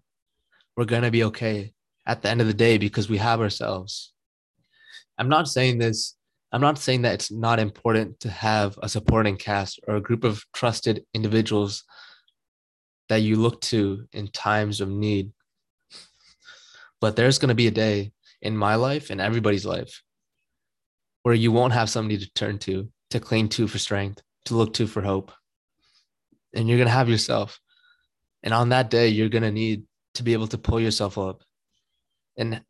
we're 0.77 0.85
going 0.85 1.01
to 1.01 1.11
be 1.11 1.23
okay 1.25 1.73
at 2.05 2.21
the 2.21 2.29
end 2.29 2.39
of 2.39 2.47
the 2.47 2.53
day 2.53 2.77
because 2.77 3.09
we 3.09 3.17
have 3.17 3.41
ourselves. 3.41 4.13
I'm 5.17 5.29
not 5.29 5.47
saying 5.47 5.79
this 5.79 6.15
I'm 6.53 6.61
not 6.61 6.77
saying 6.77 7.01
that 7.01 7.15
it's 7.15 7.31
not 7.31 7.59
important 7.59 8.19
to 8.19 8.29
have 8.29 8.77
a 8.83 8.87
supporting 8.87 9.37
cast 9.37 9.79
or 9.87 9.95
a 9.95 10.01
group 10.01 10.23
of 10.23 10.45
trusted 10.53 11.03
individuals 11.11 11.83
that 13.09 13.23
you 13.23 13.37
look 13.37 13.59
to 13.61 14.07
in 14.13 14.27
times 14.27 14.79
of 14.79 14.87
need. 14.87 15.31
But 17.01 17.15
there's 17.15 17.39
going 17.39 17.49
to 17.49 17.55
be 17.55 17.65
a 17.65 17.71
day 17.71 18.11
in 18.39 18.55
my 18.55 18.75
life 18.75 19.09
and 19.09 19.19
everybody's 19.19 19.65
life 19.65 20.03
where 21.23 21.33
you 21.33 21.51
won't 21.51 21.73
have 21.73 21.89
somebody 21.89 22.19
to 22.19 22.33
turn 22.33 22.59
to, 22.59 22.87
to 23.09 23.19
cling 23.19 23.49
to 23.49 23.67
for 23.67 23.79
strength, 23.79 24.21
to 24.45 24.53
look 24.53 24.75
to 24.75 24.85
for 24.85 25.01
hope. 25.01 25.31
And 26.53 26.69
you're 26.69 26.77
going 26.77 26.87
to 26.87 26.93
have 26.93 27.09
yourself. 27.09 27.59
And 28.43 28.53
on 28.53 28.69
that 28.69 28.91
day, 28.91 29.07
you're 29.07 29.29
going 29.29 29.43
to 29.43 29.51
need 29.51 29.85
to 30.15 30.23
be 30.23 30.33
able 30.33 30.47
to 30.47 30.59
pull 30.59 30.79
yourself 30.79 31.17
up 31.17 31.43
and 32.37 32.61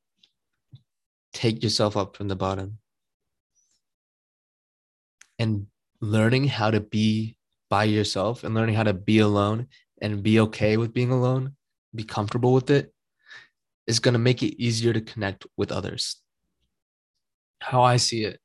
take 1.33 1.61
yourself 1.63 1.97
up 1.97 2.15
from 2.15 2.29
the 2.29 2.35
bottom. 2.37 2.77
And 5.39 5.67
learning 5.99 6.47
how 6.47 6.71
to 6.71 6.79
be 6.79 7.37
by 7.69 7.85
yourself 7.85 8.43
and 8.43 8.53
learning 8.53 8.75
how 8.75 8.83
to 8.83 8.93
be 8.93 9.19
alone 9.19 9.67
and 10.01 10.21
be 10.21 10.39
okay 10.39 10.77
with 10.77 10.93
being 10.93 11.11
alone, 11.11 11.55
be 11.95 12.03
comfortable 12.03 12.53
with 12.53 12.69
it, 12.69 12.93
is 13.87 13.99
going 13.99 14.13
to 14.13 14.19
make 14.19 14.43
it 14.43 14.61
easier 14.61 14.93
to 14.93 15.01
connect 15.01 15.45
with 15.57 15.71
others. 15.71 16.21
How 17.59 17.81
I 17.83 17.97
see 17.97 18.25
it, 18.25 18.39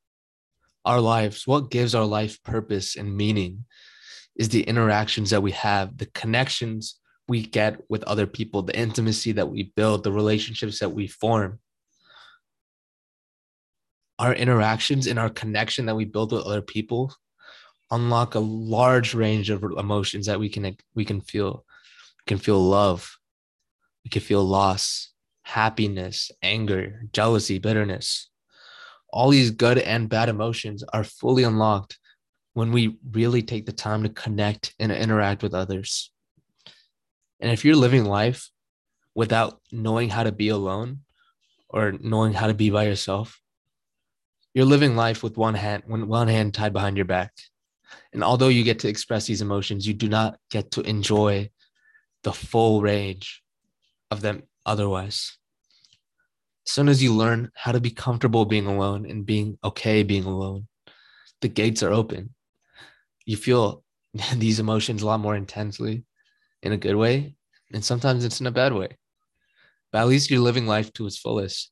our 0.85 1.01
lives, 1.01 1.47
what 1.47 1.71
gives 1.71 1.95
our 1.95 2.05
life 2.05 2.43
purpose 2.43 2.97
and 2.97 3.17
meaning 3.17 3.65
is 4.37 4.49
the 4.49 4.63
interactions 4.63 5.31
that 5.31 5.43
we 5.43 5.51
have, 5.53 5.99
the 5.99 6.07
connections 6.07 6.99
we 7.27 7.43
get 7.43 7.81
with 7.89 8.03
other 8.05 8.27
people, 8.27 8.63
the 8.63 8.79
intimacy 8.79 9.33
that 9.33 9.51
we 9.51 9.73
build, 9.77 10.05
the 10.05 10.13
relationships 10.13 10.79
that 10.79 10.91
we 10.91 11.07
form. 11.07 11.59
Our 14.19 14.35
interactions 14.35 15.07
and 15.07 15.19
our 15.19 15.31
connection 15.31 15.87
that 15.87 15.95
we 15.95 16.05
build 16.05 16.33
with 16.33 16.45
other 16.45 16.63
people 16.63 17.15
unlock 17.91 18.35
a 18.35 18.41
large 18.41 19.15
range 19.15 19.51
of 19.51 19.63
emotions 19.63 20.27
that 20.27 20.41
we 20.41 20.49
can 20.49 20.77
we 20.95 21.05
can 21.05 21.21
feel. 21.21 21.65
We 22.21 22.31
can 22.31 22.39
feel 22.39 22.61
love, 22.61 23.17
we 24.05 24.11
can 24.11 24.21
feel 24.21 24.45
loss, 24.45 25.13
happiness, 25.43 26.31
anger, 26.43 27.03
jealousy, 27.13 27.59
bitterness. 27.59 28.29
All 29.11 29.31
these 29.31 29.51
good 29.51 29.79
and 29.79 30.09
bad 30.09 30.29
emotions 30.29 30.85
are 30.93 31.05
fully 31.05 31.45
unlocked 31.45 31.99
when 32.53 32.73
we 32.73 32.99
really 33.13 33.43
take 33.43 33.65
the 33.65 33.73
time 33.73 34.03
to 34.03 34.11
connect 34.11 34.75
and 34.79 34.93
interact 34.93 35.43
with 35.43 35.55
others. 35.55 36.11
And 37.41 37.51
if 37.51 37.65
you're 37.65 37.77
living 37.77 38.05
life 38.05 38.51
without 39.15 39.61
knowing 39.73 40.11
how 40.11 40.25
to 40.25 40.33
be 40.33 40.49
alone 40.49 41.01
or 41.69 41.93
knowing 41.93 42.35
how 42.35 42.49
to 42.49 42.55
be 42.55 42.69
by 42.69 42.85
yourself, 42.85 43.41
you're 44.55 44.65
living 44.65 44.97
life 44.97 45.23
with 45.23 45.37
one 45.37 45.55
hand, 45.55 45.85
one 45.87 46.29
hand 46.29 46.55
tied 46.55 46.73
behind 46.73 46.97
your 46.97 47.07
back. 47.07 47.33
And 48.13 48.25
although 48.25 48.49
you 48.49 48.65
get 48.65 48.81
to 48.81 48.89
express 48.89 49.27
these 49.27 49.43
emotions, 49.43 49.87
you 49.87 49.95
do 49.95 50.09
not 50.09 50.39
get 50.51 50.71
to 50.73 50.81
enjoy 50.83 51.51
the 52.23 52.33
full 52.33 52.83
range 52.83 53.43
of 54.11 54.21
them 54.21 54.43
otherwise. 54.67 55.39
As 56.67 56.73
soon 56.73 56.89
as 56.89 57.03
you 57.03 57.15
learn 57.15 57.51
how 57.55 57.73
to 57.73 57.81
be 57.81 57.91
comfortable 57.91 58.45
being 58.45 58.67
alone 58.67 59.07
and 59.09 59.25
being 59.25 59.59
okay 59.65 60.03
being 60.03 60.25
alone, 60.25 60.69
the 61.41 61.49
gates 61.49 61.83
are 61.83 61.93
open. 61.93 62.35
You 63.25 63.37
feel 63.37 63.85
these 64.35 64.61
emotions 64.61 65.03
a 65.03 65.07
lot 65.07 65.21
more 65.21 65.37
intensely 65.37 66.05
in 66.63 66.73
a 66.73 66.77
good 66.77 66.97
way, 66.97 67.37
and 67.73 67.85
sometimes 67.85 68.25
it's 68.25 68.41
in 68.41 68.47
a 68.47 68.51
bad 68.51 68.73
way. 68.73 68.99
But 69.93 70.01
at 70.01 70.09
least 70.09 70.31
you're 70.31 70.41
living 70.41 70.67
life 70.67 70.93
to 70.95 71.07
its 71.07 71.19
fullest. 71.19 71.71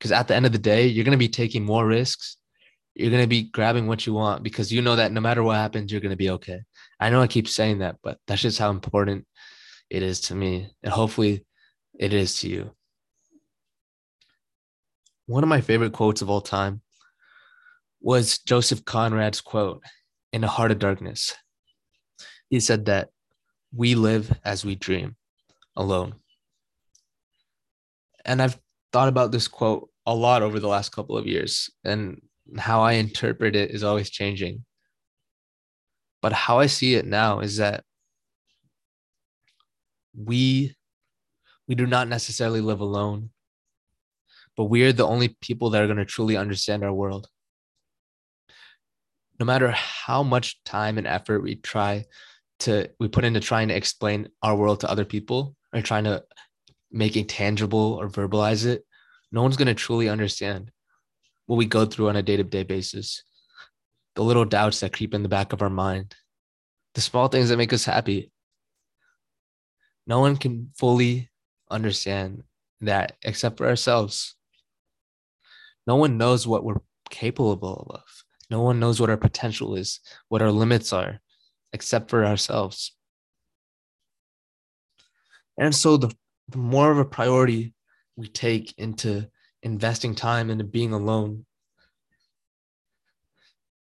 Because 0.00 0.12
at 0.12 0.28
the 0.28 0.34
end 0.34 0.46
of 0.46 0.52
the 0.52 0.58
day, 0.58 0.86
you're 0.86 1.04
going 1.04 1.12
to 1.12 1.18
be 1.18 1.28
taking 1.28 1.62
more 1.62 1.86
risks. 1.86 2.38
You're 2.94 3.10
going 3.10 3.22
to 3.22 3.28
be 3.28 3.42
grabbing 3.42 3.86
what 3.86 4.06
you 4.06 4.14
want 4.14 4.42
because 4.42 4.72
you 4.72 4.80
know 4.80 4.96
that 4.96 5.12
no 5.12 5.20
matter 5.20 5.42
what 5.42 5.56
happens, 5.56 5.92
you're 5.92 6.00
going 6.00 6.10
to 6.10 6.16
be 6.16 6.30
okay. 6.30 6.60
I 6.98 7.10
know 7.10 7.20
I 7.20 7.26
keep 7.26 7.46
saying 7.46 7.80
that, 7.80 7.96
but 8.02 8.18
that's 8.26 8.40
just 8.40 8.58
how 8.58 8.70
important 8.70 9.26
it 9.90 10.02
is 10.02 10.22
to 10.22 10.34
me. 10.34 10.70
And 10.82 10.90
hopefully 10.90 11.44
it 11.98 12.14
is 12.14 12.40
to 12.40 12.48
you. 12.48 12.70
One 15.26 15.42
of 15.42 15.50
my 15.50 15.60
favorite 15.60 15.92
quotes 15.92 16.22
of 16.22 16.30
all 16.30 16.40
time 16.40 16.80
was 18.00 18.38
Joseph 18.38 18.84
Conrad's 18.86 19.42
quote 19.42 19.82
in 20.32 20.40
the 20.40 20.48
heart 20.48 20.70
of 20.70 20.78
darkness. 20.78 21.34
He 22.48 22.58
said 22.58 22.86
that 22.86 23.10
we 23.72 23.94
live 23.94 24.32
as 24.44 24.64
we 24.64 24.76
dream 24.76 25.16
alone. 25.76 26.14
And 28.24 28.40
I've 28.40 28.58
thought 28.92 29.08
about 29.08 29.30
this 29.30 29.46
quote 29.46 29.89
a 30.10 30.14
lot 30.14 30.42
over 30.42 30.58
the 30.58 30.66
last 30.66 30.90
couple 30.90 31.16
of 31.16 31.28
years, 31.28 31.70
and 31.84 32.20
how 32.58 32.80
I 32.80 32.94
interpret 32.94 33.54
it 33.54 33.70
is 33.70 33.84
always 33.84 34.10
changing. 34.10 34.64
But 36.20 36.32
how 36.32 36.58
I 36.58 36.66
see 36.66 36.96
it 36.96 37.06
now 37.06 37.38
is 37.38 37.58
that 37.58 37.84
we 40.12 40.74
we 41.68 41.76
do 41.76 41.86
not 41.86 42.08
necessarily 42.08 42.60
live 42.60 42.80
alone, 42.80 43.30
but 44.56 44.64
we 44.64 44.82
are 44.82 44.92
the 44.92 45.06
only 45.06 45.28
people 45.40 45.70
that 45.70 45.80
are 45.80 45.86
going 45.86 46.04
to 46.04 46.04
truly 46.04 46.36
understand 46.36 46.82
our 46.82 46.92
world. 46.92 47.28
No 49.38 49.46
matter 49.46 49.70
how 49.70 50.24
much 50.24 50.60
time 50.64 50.98
and 50.98 51.06
effort 51.06 51.40
we 51.40 51.54
try 51.54 52.04
to 52.60 52.90
we 52.98 53.06
put 53.06 53.24
into 53.24 53.38
trying 53.38 53.68
to 53.68 53.76
explain 53.76 54.28
our 54.42 54.56
world 54.56 54.80
to 54.80 54.90
other 54.90 55.04
people 55.04 55.54
or 55.72 55.82
trying 55.82 56.04
to 56.04 56.24
make 56.90 57.16
it 57.16 57.28
tangible 57.28 57.96
or 58.00 58.08
verbalize 58.08 58.66
it, 58.66 58.84
no 59.32 59.42
one's 59.42 59.56
going 59.56 59.68
to 59.68 59.74
truly 59.74 60.08
understand 60.08 60.70
what 61.46 61.56
we 61.56 61.66
go 61.66 61.84
through 61.84 62.08
on 62.08 62.16
a 62.16 62.22
day-to-day 62.22 62.64
basis. 62.64 63.22
The 64.16 64.22
little 64.22 64.44
doubts 64.44 64.80
that 64.80 64.92
creep 64.92 65.14
in 65.14 65.22
the 65.22 65.28
back 65.28 65.52
of 65.52 65.62
our 65.62 65.70
mind, 65.70 66.14
the 66.94 67.00
small 67.00 67.28
things 67.28 67.48
that 67.48 67.56
make 67.56 67.72
us 67.72 67.84
happy. 67.84 68.30
No 70.06 70.20
one 70.20 70.36
can 70.36 70.70
fully 70.76 71.30
understand 71.70 72.42
that 72.80 73.16
except 73.22 73.58
for 73.58 73.68
ourselves. 73.68 74.34
No 75.86 75.96
one 75.96 76.18
knows 76.18 76.46
what 76.46 76.64
we're 76.64 76.80
capable 77.10 77.90
of. 77.94 78.02
No 78.50 78.62
one 78.62 78.80
knows 78.80 79.00
what 79.00 79.10
our 79.10 79.16
potential 79.16 79.76
is, 79.76 80.00
what 80.28 80.42
our 80.42 80.50
limits 80.50 80.92
are 80.92 81.20
except 81.72 82.10
for 82.10 82.24
ourselves. 82.24 82.96
And 85.56 85.74
so 85.74 85.96
the, 85.96 86.12
the 86.48 86.58
more 86.58 86.90
of 86.90 86.98
a 86.98 87.04
priority 87.04 87.74
we 88.20 88.28
take 88.28 88.74
into 88.76 89.26
investing 89.62 90.14
time 90.14 90.50
into 90.50 90.64
being 90.64 90.92
alone, 90.92 91.46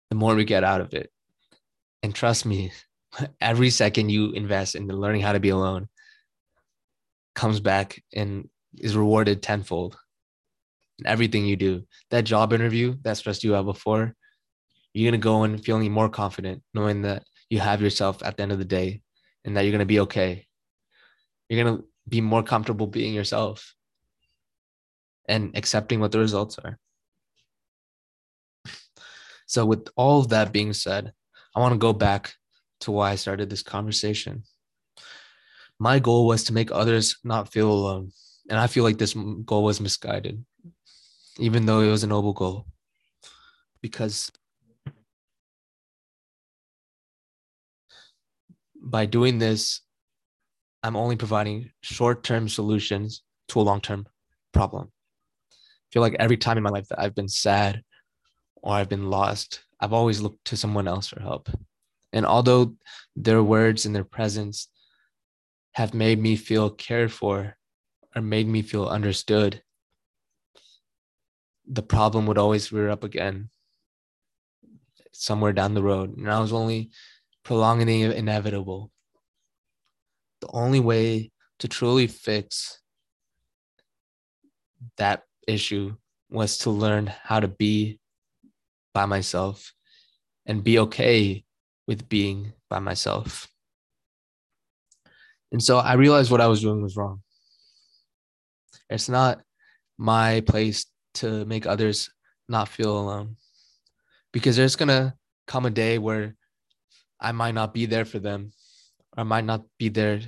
the 0.10 0.16
more 0.16 0.34
we 0.34 0.44
get 0.44 0.63
out 0.63 0.82
of 0.82 0.94
it. 0.94 1.12
And 2.02 2.13
trust 2.13 2.46
me, 2.46 2.72
every 3.42 3.70
second 3.70 4.10
you 4.10 4.32
invest 4.32 4.75
into 4.75 4.96
learning 4.96 5.22
how 5.22 5.34
to 5.34 5.40
be 5.40 5.50
alone 5.50 5.88
comes 7.36 7.60
back 7.60 8.04
and 8.13 8.50
is 8.78 8.98
rewarded 8.98 9.44
tenfold. 9.44 9.98
Everything 11.06 11.46
you 11.46 11.56
do, 11.56 11.84
that 12.10 12.24
job 12.24 12.54
interview 12.54 12.96
that 13.04 13.18
stressed 13.18 13.44
you 13.44 13.56
out 13.56 13.66
before, 13.66 14.16
you're 14.94 15.12
gonna 15.12 15.22
go 15.22 15.44
in 15.44 15.58
feeling 15.60 15.92
more 15.92 16.10
confident, 16.10 16.63
knowing 16.74 17.04
that 17.04 17.24
you 17.50 17.60
have 17.60 17.82
yourself 17.82 18.24
at 18.24 18.36
the 18.36 18.44
end 18.44 18.52
of 18.52 18.58
the 18.58 18.66
day 18.66 19.02
and 19.46 19.56
that 19.56 19.62
you're 19.62 19.72
going 19.72 19.80
to 19.80 19.86
be 19.86 20.00
okay. 20.00 20.48
You're 21.50 21.63
going 21.63 21.78
to 21.78 21.84
be 22.08 22.22
more 22.22 22.42
comfortable 22.42 22.88
being 22.88 23.13
yourself 23.13 23.75
and 25.27 25.56
accepting 25.58 26.00
what 26.00 26.12
the 26.12 26.20
results 26.20 26.58
are. 26.60 26.80
So, 29.46 29.65
with 29.65 29.88
all 29.96 30.20
of 30.20 30.30
that 30.30 30.51
being 30.51 30.74
said, 30.74 31.13
I 31.56 31.60
want 31.60 31.74
to 31.74 31.77
go 31.77 31.94
back 31.94 32.34
to 32.82 32.92
why 32.92 33.12
I 33.12 33.15
started 33.15 33.50
this 33.50 33.63
conversation. 33.63 34.44
My 35.80 36.00
goal 36.00 36.27
was 36.27 36.44
to 36.46 36.53
make 36.53 36.72
others 36.72 37.18
not 37.24 37.51
feel 37.51 37.72
alone. 37.72 38.12
And 38.50 38.60
I 38.60 38.68
feel 38.68 38.84
like 38.84 38.98
this 38.98 39.13
goal 39.46 39.63
was 39.63 39.80
misguided, 39.80 40.44
even 41.39 41.65
though 41.65 41.82
it 41.82 41.89
was 41.89 42.03
a 42.03 42.08
noble 42.08 42.34
goal. 42.34 42.65
Because 43.82 44.32
by 48.82 49.06
doing 49.06 49.39
this, 49.39 49.82
I'm 50.84 50.98
only 50.98 51.15
providing 51.15 51.72
short 51.82 52.24
term 52.24 52.50
solutions 52.50 53.24
to 53.50 53.62
a 53.62 53.63
long 53.63 53.80
term 53.80 54.08
problem. 54.51 54.92
Feel 55.93 56.01
like 56.01 56.15
every 56.17 56.38
time 56.38 56.57
in 56.57 56.63
my 56.63 56.71
life 56.71 56.88
that 56.88 57.00
I've 57.00 57.13
been 57.13 57.27
sad 57.27 57.83
or 58.55 58.73
I've 58.73 58.89
been 58.89 59.12
lost, 59.12 59.63
I've 59.79 59.93
always 59.93 60.21
looked 60.21 60.43
to 60.45 60.57
someone 60.57 60.88
else 60.88 61.07
for 61.07 61.21
help. 61.21 61.51
And 62.12 62.25
although 62.25 62.73
their 63.15 63.43
words 63.43 63.85
and 63.85 63.95
their 63.95 64.03
presence 64.03 64.69
have 65.73 65.93
made 65.93 66.19
me 66.19 66.35
feel 66.35 66.71
cared 66.71 67.12
for 67.12 67.55
or 68.15 68.21
made 68.23 68.47
me 68.47 68.63
feel 68.63 68.88
understood, 68.88 69.62
the 71.67 71.83
problem 71.83 72.25
would 72.25 72.39
always 72.39 72.71
rear 72.71 72.89
up 72.89 73.03
again 73.03 73.51
somewhere 75.12 75.53
down 75.53 75.75
the 75.75 75.83
road. 75.83 76.17
And 76.17 76.31
I 76.31 76.39
was 76.39 76.53
only 76.53 76.89
prolonging 77.43 77.85
the 77.85 78.17
inevitable. 78.17 78.89
The 80.41 80.50
only 80.53 80.79
way 80.79 81.31
to 81.59 81.67
truly 81.67 82.07
fix 82.07 82.81
that 84.97 85.21
issue 85.47 85.95
was 86.29 86.57
to 86.59 86.69
learn 86.69 87.07
how 87.23 87.39
to 87.39 87.47
be 87.47 88.00
by 88.93 89.05
myself 89.05 89.73
and 90.45 90.63
be 90.63 90.79
okay 90.79 91.43
with 91.88 92.09
being 92.09 92.53
by 92.69 92.79
myself. 92.79 93.47
And 95.51 95.62
so 95.62 95.77
I 95.77 95.93
realized 95.93 96.31
what 96.31 96.41
I 96.41 96.47
was 96.47 96.62
doing 96.62 96.81
was 96.81 96.97
wrong. 96.97 97.21
It's 98.89 99.09
not 99.09 99.41
my 99.97 100.41
place 100.41 100.85
to 101.15 101.45
make 101.45 101.65
others 101.65 102.09
not 102.50 102.67
feel 102.67 102.97
alone 102.97 103.38
because 104.31 104.55
there's 104.55 104.75
going 104.75 104.89
to 104.89 105.13
come 105.47 105.65
a 105.65 105.69
day 105.69 105.97
where 105.97 106.35
I 107.19 107.31
might 107.31 107.53
not 107.53 107.73
be 107.73 107.85
there 107.85 108.05
for 108.05 108.19
them 108.19 108.51
or 109.15 109.21
I 109.21 109.23
might 109.23 109.45
not 109.45 109.63
be 109.77 109.89
there 109.89 110.21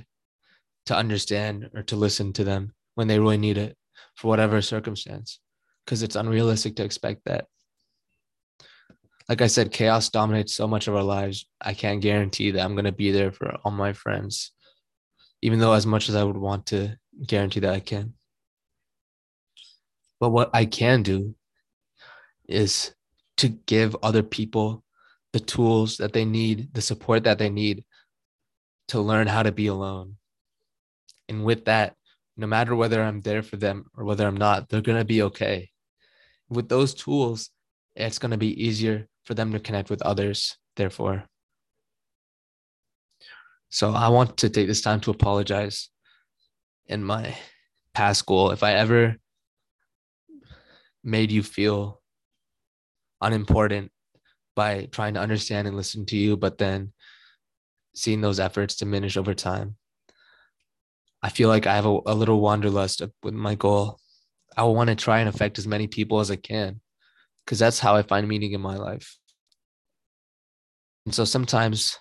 to 0.86 0.96
understand 0.96 1.70
or 1.74 1.82
to 1.84 1.96
listen 1.96 2.32
to 2.34 2.44
them 2.44 2.72
when 2.94 3.08
they 3.08 3.18
really 3.18 3.36
need 3.36 3.58
it 3.58 3.76
for 4.16 4.28
whatever 4.28 4.60
circumstance 4.60 5.40
because 5.84 6.02
it's 6.02 6.16
unrealistic 6.16 6.74
to 6.76 6.84
expect 6.84 7.22
that. 7.26 7.46
Like 9.28 9.42
I 9.42 9.46
said, 9.46 9.72
chaos 9.72 10.08
dominates 10.08 10.54
so 10.54 10.66
much 10.66 10.88
of 10.88 10.94
our 10.94 11.02
lives. 11.02 11.46
I 11.60 11.74
can't 11.74 12.00
guarantee 12.00 12.52
that 12.52 12.64
I'm 12.64 12.74
going 12.74 12.84
to 12.84 12.92
be 12.92 13.10
there 13.10 13.32
for 13.32 13.56
all 13.64 13.72
my 13.72 13.92
friends, 13.92 14.52
even 15.42 15.58
though, 15.58 15.72
as 15.72 15.86
much 15.86 16.08
as 16.08 16.14
I 16.14 16.24
would 16.24 16.36
want 16.36 16.66
to 16.66 16.96
guarantee 17.26 17.60
that 17.60 17.74
I 17.74 17.80
can. 17.80 18.14
But 20.20 20.30
what 20.30 20.50
I 20.54 20.64
can 20.64 21.02
do 21.02 21.34
is 22.48 22.94
to 23.38 23.48
give 23.48 23.96
other 24.02 24.22
people 24.22 24.84
the 25.32 25.40
tools 25.40 25.98
that 25.98 26.12
they 26.12 26.24
need, 26.24 26.72
the 26.72 26.80
support 26.80 27.24
that 27.24 27.38
they 27.38 27.50
need 27.50 27.84
to 28.88 29.00
learn 29.00 29.26
how 29.26 29.42
to 29.42 29.52
be 29.52 29.66
alone. 29.66 30.16
And 31.28 31.44
with 31.44 31.64
that, 31.64 31.96
no 32.36 32.46
matter 32.46 32.76
whether 32.76 33.02
I'm 33.02 33.20
there 33.20 33.42
for 33.42 33.56
them 33.56 33.86
or 33.96 34.04
whether 34.04 34.26
I'm 34.26 34.36
not, 34.36 34.68
they're 34.68 34.80
going 34.82 34.98
to 34.98 35.04
be 35.04 35.22
okay. 35.22 35.70
With 36.48 36.68
those 36.68 36.94
tools, 36.94 37.50
it's 37.94 38.18
going 38.18 38.30
to 38.30 38.36
be 38.36 38.64
easier 38.64 39.08
for 39.24 39.34
them 39.34 39.52
to 39.52 39.60
connect 39.60 39.90
with 39.90 40.02
others, 40.02 40.56
therefore. 40.76 41.24
So 43.70 43.92
I 43.92 44.08
want 44.08 44.36
to 44.38 44.50
take 44.50 44.66
this 44.66 44.82
time 44.82 45.00
to 45.00 45.10
apologize 45.10 45.90
in 46.86 47.02
my 47.02 47.36
past 47.94 48.26
goal. 48.26 48.50
If 48.50 48.62
I 48.62 48.74
ever 48.74 49.16
made 51.02 51.30
you 51.30 51.42
feel 51.42 52.00
unimportant 53.20 53.90
by 54.54 54.88
trying 54.92 55.14
to 55.14 55.20
understand 55.20 55.66
and 55.66 55.76
listen 55.76 56.06
to 56.06 56.16
you, 56.16 56.36
but 56.36 56.58
then 56.58 56.92
seeing 57.94 58.20
those 58.20 58.40
efforts 58.40 58.76
diminish 58.76 59.16
over 59.16 59.34
time. 59.34 59.76
I 61.26 61.28
feel 61.28 61.48
like 61.48 61.66
I 61.66 61.74
have 61.74 61.86
a, 61.86 61.98
a 62.06 62.14
little 62.14 62.40
wanderlust 62.40 63.02
with 63.24 63.34
my 63.34 63.56
goal. 63.56 63.98
I 64.56 64.62
want 64.62 64.90
to 64.90 64.94
try 64.94 65.18
and 65.18 65.28
affect 65.28 65.58
as 65.58 65.66
many 65.66 65.88
people 65.88 66.20
as 66.20 66.30
I 66.30 66.36
can 66.36 66.80
because 67.44 67.58
that's 67.58 67.80
how 67.80 67.96
I 67.96 68.02
find 68.02 68.28
meaning 68.28 68.52
in 68.52 68.60
my 68.60 68.76
life. 68.76 69.18
And 71.04 71.12
so 71.12 71.24
sometimes 71.24 71.98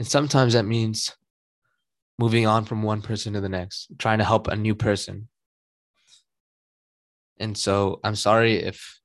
and 0.00 0.08
sometimes 0.08 0.54
that 0.54 0.64
means 0.64 1.14
moving 2.18 2.48
on 2.48 2.64
from 2.64 2.82
one 2.82 3.00
person 3.00 3.34
to 3.34 3.40
the 3.40 3.48
next, 3.48 3.92
trying 3.96 4.18
to 4.18 4.24
help 4.24 4.48
a 4.48 4.56
new 4.56 4.74
person. 4.74 5.28
And 7.38 7.56
so 7.56 8.00
I'm 8.02 8.16
sorry 8.16 8.56
if 8.56 8.98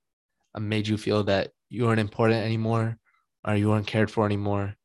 I 0.55 0.59
made 0.59 0.87
you 0.87 0.97
feel 0.97 1.25
that 1.25 1.51
you 1.69 1.85
weren't 1.85 1.99
important 1.99 2.43
anymore 2.43 2.97
or 3.45 3.55
you 3.55 3.69
weren't 3.69 3.87
cared 3.87 4.11
for 4.11 4.25
anymore 4.25 4.75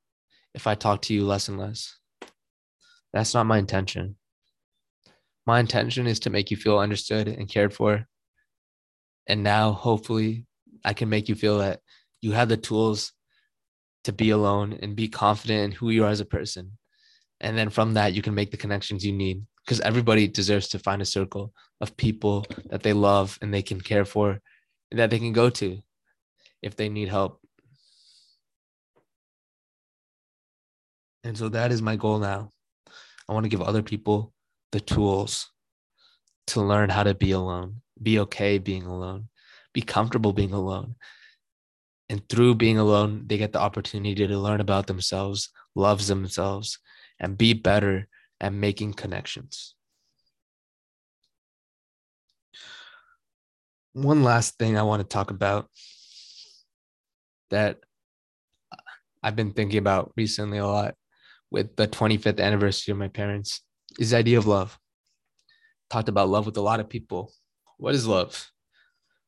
if 0.55 0.67
I 0.67 0.75
talk 0.75 1.03
to 1.03 1.15
you 1.15 1.25
less 1.25 1.49
and 1.49 1.59
less. 1.59 1.97
That's 3.13 3.35
not 3.35 3.47
my 3.47 3.59
intention. 3.59 4.17
My 5.47 5.61
intention 5.61 6.07
is 6.07 6.21
to 6.21 6.31
make 6.31 6.51
you 6.51 6.57
feel 6.57 6.79
understood 6.79 7.29
and 7.29 7.49
cared 7.49 7.73
for. 7.73 8.07
And 9.27 9.43
now, 9.43 9.73
hopefully, 9.73 10.47
I 10.85 10.93
can 10.93 11.09
make 11.09 11.29
you 11.29 11.35
feel 11.35 11.59
that 11.59 11.81
you 12.21 12.33
have 12.33 12.49
the 12.49 12.57
tools 12.57 13.13
to 14.05 14.13
be 14.13 14.31
alone 14.31 14.79
and 14.83 14.97
be 14.97 15.09
confident 15.09 15.65
in 15.65 15.73
who 15.73 15.91
you 15.91 16.05
are 16.05 16.11
as 16.11 16.21
a 16.21 16.25
person 16.25 16.73
and 17.41 17.57
then 17.57 17.71
from 17.71 17.95
that 17.95 18.13
you 18.13 18.23
can 18.23 18.35
make 18.35 18.51
the 18.51 18.57
connections 18.57 19.05
you 19.05 19.13
need 19.13 19.43
because 19.65 19.81
everybody 19.81 20.27
deserves 20.27 20.69
to 20.69 20.79
find 20.79 21.03
a 21.03 21.07
circle 21.07 21.53
of 21.81 21.97
people 21.97 22.45
that 22.71 22.83
they 22.83 22.93
love 22.93 23.39
and 23.43 23.53
they 23.53 23.63
can 23.63 23.81
care 23.81 24.05
for 24.05 24.41
that 24.91 25.11
they 25.11 25.19
can 25.19 25.33
go 25.33 25.51
to 25.51 25.79
if 26.63 26.75
they 26.77 26.89
need 26.89 27.09
help 27.09 27.41
and 31.25 31.37
so 31.37 31.49
that 31.49 31.73
is 31.73 31.83
my 31.83 31.97
goal 31.97 32.19
now. 32.19 32.53
I 33.29 33.33
want 33.33 33.45
to 33.45 33.51
give 33.51 33.63
other 33.63 33.83
people 33.83 34.33
the 34.73 34.81
tools 34.81 35.51
to 36.49 36.63
learn 36.63 36.89
how 36.91 37.03
to 37.03 37.15
be 37.15 37.33
alone 37.33 37.83
be 38.03 38.19
okay 38.21 38.59
being 38.59 38.85
alone 38.85 39.29
be 39.75 39.83
comfortable 39.83 40.33
being 40.33 40.53
alone. 40.53 40.95
And 42.09 42.27
through 42.29 42.55
being 42.55 42.79
alone 42.79 43.25
they 43.27 43.37
get 43.37 43.53
the 43.53 43.61
opportunity 43.61 44.27
to 44.27 44.39
learn 44.39 44.61
about 44.61 44.87
themselves 44.87 45.51
love 45.75 46.07
themselves 46.07 46.79
and 47.21 47.37
be 47.37 47.53
better 47.53 48.09
at 48.41 48.53
making 48.53 48.95
connections. 48.95 49.75
One 53.93 54.23
last 54.23 54.59
thing 54.59 54.79
I 54.79 54.83
want 54.83 55.01
to 55.01 55.09
talk 55.09 55.31
about 55.31 55.69
that 57.51 57.79
I've 59.23 59.37
been 59.37 59.53
thinking 59.53 59.79
about 59.79 60.13
recently 60.17 60.59
a 60.59 60.67
lot 60.67 60.95
with 61.51 61.77
the 61.77 61.89
25th 61.89 62.41
anniversary 62.41 62.93
of 62.93 62.99
my 62.99 63.09
parents 63.09 63.63
is 63.99 64.11
the 64.11 64.17
idea 64.19 64.39
of 64.39 64.47
love. 64.47 64.79
Talked 65.91 66.09
about 66.09 66.29
love 66.29 66.47
with 66.47 66.57
a 66.57 66.63
lot 66.63 66.81
of 66.81 66.89
people. 66.89 67.33
What 67.79 67.95
is 67.95 68.07
love? 68.07 68.51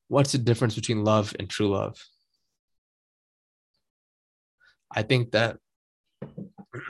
What's 0.09 0.33
the 0.33 0.38
difference 0.38 0.74
between 0.74 1.04
love 1.04 1.35
and 1.38 1.48
true 1.48 1.68
love? 1.68 2.02
I 4.94 5.02
think 5.02 5.30
that 5.33 5.59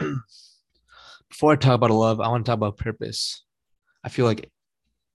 before 1.28 1.52
I 1.52 1.56
talk 1.56 1.74
about 1.74 1.90
love, 1.90 2.20
I 2.20 2.28
want 2.28 2.44
to 2.44 2.50
talk 2.50 2.56
about 2.56 2.78
purpose. 2.78 3.44
I 4.02 4.08
feel 4.08 4.24
like 4.24 4.50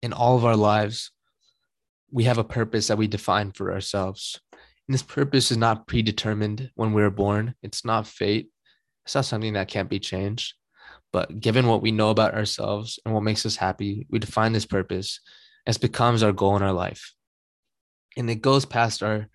in 0.01 0.13
all 0.13 0.37
of 0.37 0.45
our 0.45 0.55
lives, 0.55 1.11
we 2.11 2.25
have 2.25 2.37
a 2.37 2.43
purpose 2.43 2.87
that 2.87 2.97
we 2.97 3.07
define 3.07 3.51
for 3.51 3.73
ourselves. 3.73 4.39
And 4.53 4.93
this 4.93 5.01
purpose 5.01 5.51
is 5.51 5.57
not 5.57 5.87
predetermined 5.87 6.69
when 6.75 6.93
we 6.93 7.01
are 7.01 7.09
born. 7.09 7.55
It's 7.63 7.83
not 7.83 8.05
fate. 8.05 8.49
It's 9.05 9.15
not 9.15 9.25
something 9.25 9.53
that 9.53 9.67
can't 9.67 9.89
be 9.89 9.99
changed. 9.99 10.53
But 11.11 11.39
given 11.39 11.67
what 11.67 11.81
we 11.81 11.91
know 11.91 12.09
about 12.09 12.33
ourselves 12.33 12.99
and 13.05 13.13
what 13.13 13.23
makes 13.23 13.45
us 13.45 13.55
happy, 13.55 14.05
we 14.09 14.19
define 14.19 14.51
this 14.51 14.65
purpose 14.65 15.21
as 15.65 15.77
becomes 15.77 16.23
our 16.23 16.33
goal 16.33 16.55
in 16.57 16.63
our 16.63 16.73
life. 16.73 17.13
And 18.17 18.29
it 18.29 18.41
goes 18.41 18.65
past 18.65 19.03
our, 19.03 19.27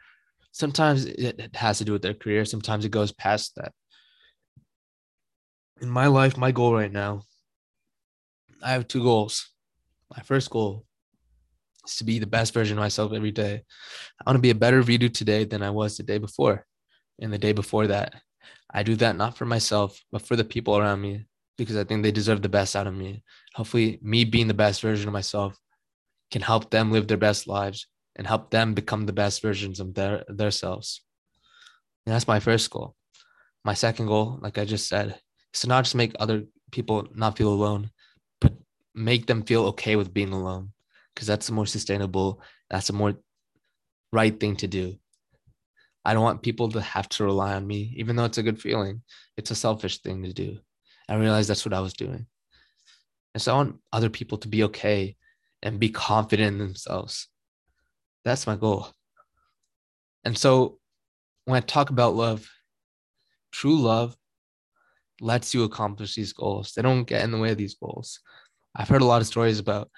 sometimes 0.52 1.06
it 1.06 1.54
has 1.54 1.78
to 1.78 1.85
do 1.85 1.92
with 1.92 2.02
their 2.02 2.14
career. 2.14 2.44
Sometimes 2.44 2.85
it 2.85 2.90
goes 2.90 3.12
past 3.12 3.54
that 3.56 3.72
in 5.80 5.88
my 5.88 6.06
life, 6.06 6.37
my 6.37 6.52
goal 6.52 6.74
right 6.74 6.92
now, 6.92 7.22
I 8.62 8.72
have 8.72 8.88
two 8.88 9.02
goals. 9.02 9.48
My 10.14 10.22
first 10.22 10.50
goal 10.50 10.85
is 11.87 11.96
to 11.96 12.04
be 12.04 12.18
the 12.18 12.26
best 12.26 12.52
version 12.52 12.76
of 12.76 12.83
myself 12.83 13.12
every 13.12 13.33
day. 13.33 13.62
I 14.20 14.30
want 14.30 14.37
to 14.37 14.42
be 14.42 14.50
a 14.50 14.54
better 14.54 14.83
Vidu 14.83 15.12
today 15.12 15.44
than 15.44 15.62
I 15.62 15.70
was 15.70 15.96
the 15.96 16.02
day 16.02 16.18
before 16.18 16.66
and 17.20 17.33
the 17.33 17.38
day 17.38 17.52
before 17.52 17.87
that. 17.87 18.14
I 18.72 18.83
do 18.83 18.96
that 18.96 19.16
not 19.16 19.37
for 19.37 19.46
myself, 19.46 20.00
but 20.12 20.22
for 20.22 20.37
the 20.37 20.44
people 20.44 20.76
around 20.76 21.00
me 21.00 21.26
because 21.59 21.76
I 21.76 21.85
think 21.85 22.03
they 22.03 22.12
deserve 22.12 22.42
the 22.42 22.48
best 22.48 22.74
out 22.74 22.87
of 22.87 22.94
me. 22.94 23.22
Hopefully, 23.55 23.98
me 24.03 24.24
being 24.24 24.48
the 24.48 24.55
best 24.55 24.81
version 24.81 25.09
of 25.09 25.12
myself 25.12 25.59
can 26.31 26.42
help 26.42 26.70
them 26.70 26.90
live 26.90 27.07
their 27.07 27.16
best 27.16 27.46
lives 27.46 27.87
and 28.16 28.26
help 28.26 28.50
them 28.50 28.74
become 28.74 29.07
the 29.07 29.12
best 29.12 29.42
versions 29.42 29.81
of 29.81 29.94
their 29.94 30.24
themselves. 30.29 31.03
And 32.07 32.14
that's 32.14 32.29
my 32.29 32.40
first 32.40 32.70
goal. 32.70 32.96
My 33.64 33.74
second 33.74 34.07
goal, 34.07 34.38
like 34.40 34.57
I 34.57 34.64
just 34.64 34.88
said, 34.88 35.20
is 35.53 35.61
to 35.61 35.68
not 35.68 35.85
just 35.85 35.94
make 35.94 36.14
other 36.18 36.44
people 36.70 37.07
not 37.14 37.37
feel 37.37 37.53
alone, 37.53 37.90
but 38.40 38.55
make 38.94 39.26
them 39.26 39.42
feel 39.42 39.66
okay 39.66 39.96
with 39.96 40.14
being 40.14 40.33
alone. 40.33 40.72
Because 41.14 41.26
that's 41.26 41.48
a 41.48 41.53
more 41.53 41.66
sustainable, 41.66 42.40
that's 42.70 42.88
a 42.88 42.94
more 42.94 43.14
right 44.12 44.38
thing 44.38 44.57
to 44.57 44.66
do. 44.66 44.96
I 46.04 46.14
don't 46.14 46.22
want 46.22 46.42
people 46.42 46.70
to 46.70 46.80
have 46.80 47.08
to 47.10 47.24
rely 47.24 47.54
on 47.54 47.66
me, 47.66 47.94
even 47.96 48.16
though 48.16 48.24
it's 48.24 48.38
a 48.38 48.42
good 48.42 48.60
feeling. 48.60 49.02
It's 49.36 49.50
a 49.50 49.54
selfish 49.54 49.98
thing 49.98 50.22
to 50.22 50.32
do. 50.32 50.58
I 51.08 51.16
realized 51.16 51.50
that's 51.50 51.64
what 51.64 51.74
I 51.74 51.80
was 51.80 51.92
doing. 51.92 52.26
And 53.34 53.42
so 53.42 53.52
I 53.52 53.56
want 53.56 53.76
other 53.92 54.08
people 54.08 54.38
to 54.38 54.48
be 54.48 54.64
okay 54.64 55.16
and 55.62 55.78
be 55.78 55.90
confident 55.90 56.54
in 56.54 56.58
themselves. 56.58 57.28
That's 58.24 58.46
my 58.46 58.56
goal. 58.56 58.88
And 60.24 60.36
so 60.36 60.78
when 61.44 61.56
I 61.56 61.60
talk 61.60 61.90
about 61.90 62.14
love, 62.14 62.48
true 63.52 63.78
love 63.78 64.16
lets 65.20 65.52
you 65.52 65.64
accomplish 65.64 66.14
these 66.14 66.32
goals. 66.32 66.72
They 66.72 66.82
don't 66.82 67.04
get 67.04 67.22
in 67.22 67.30
the 67.30 67.38
way 67.38 67.50
of 67.50 67.58
these 67.58 67.74
goals. 67.74 68.20
I've 68.74 68.88
heard 68.88 69.02
a 69.02 69.06
lot 69.06 69.20
of 69.20 69.26
stories 69.26 69.58
about 69.58 69.90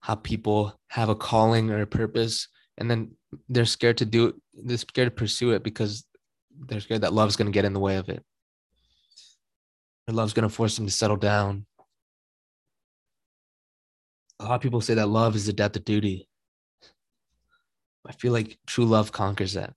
how 0.00 0.14
people 0.14 0.78
have 0.88 1.08
a 1.08 1.14
calling 1.14 1.70
or 1.70 1.82
a 1.82 1.86
purpose 1.86 2.48
and 2.78 2.90
then 2.90 3.12
they're 3.48 3.64
scared 3.64 3.98
to 3.98 4.04
do 4.04 4.28
it. 4.28 4.34
They're 4.54 4.76
scared 4.76 5.06
to 5.06 5.10
pursue 5.10 5.52
it 5.52 5.62
because 5.62 6.04
they're 6.66 6.80
scared 6.80 7.02
that 7.02 7.12
love's 7.12 7.36
going 7.36 7.46
to 7.46 7.52
get 7.52 7.64
in 7.64 7.72
the 7.72 7.80
way 7.80 7.96
of 7.96 8.08
it. 8.08 8.24
Or 10.08 10.14
love's 10.14 10.32
going 10.32 10.48
to 10.48 10.54
force 10.54 10.76
them 10.76 10.86
to 10.86 10.92
settle 10.92 11.16
down. 11.16 11.66
a 14.42 14.44
lot 14.44 14.56
of 14.56 14.60
people 14.60 14.80
say 14.80 14.94
that 14.94 15.08
love 15.08 15.36
is 15.36 15.46
the 15.46 15.52
death 15.52 15.76
of 15.76 15.84
duty. 15.84 16.28
I 18.06 18.12
feel 18.12 18.32
like 18.32 18.58
true 18.66 18.84
love 18.84 19.12
conquers 19.12 19.54
that. 19.54 19.74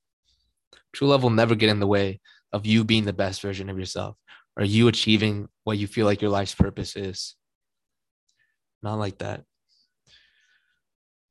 True 0.91 1.07
love 1.07 1.21
will 1.21 1.29
never 1.29 1.53
get 1.53 1.69
in 1.69 1.79
the 1.79 1.87
way 1.87 2.19
of 2.51 2.65
you 2.65 2.83
being 2.83 3.05
the 3.05 3.13
best 3.13 3.41
version 3.41 3.69
of 3.69 3.77
yourself 3.77 4.17
or 4.57 4.65
you 4.65 4.87
achieving 4.87 5.49
what 5.65 5.77
you 5.77 5.85
feel 5.85 6.05
like 6.05 6.21
your 6.21 6.31
life's 6.31 6.55
purpose 6.55 6.95
is. 6.95 7.35
Not 8.81 8.95
like 8.95 9.19
that. 9.19 9.43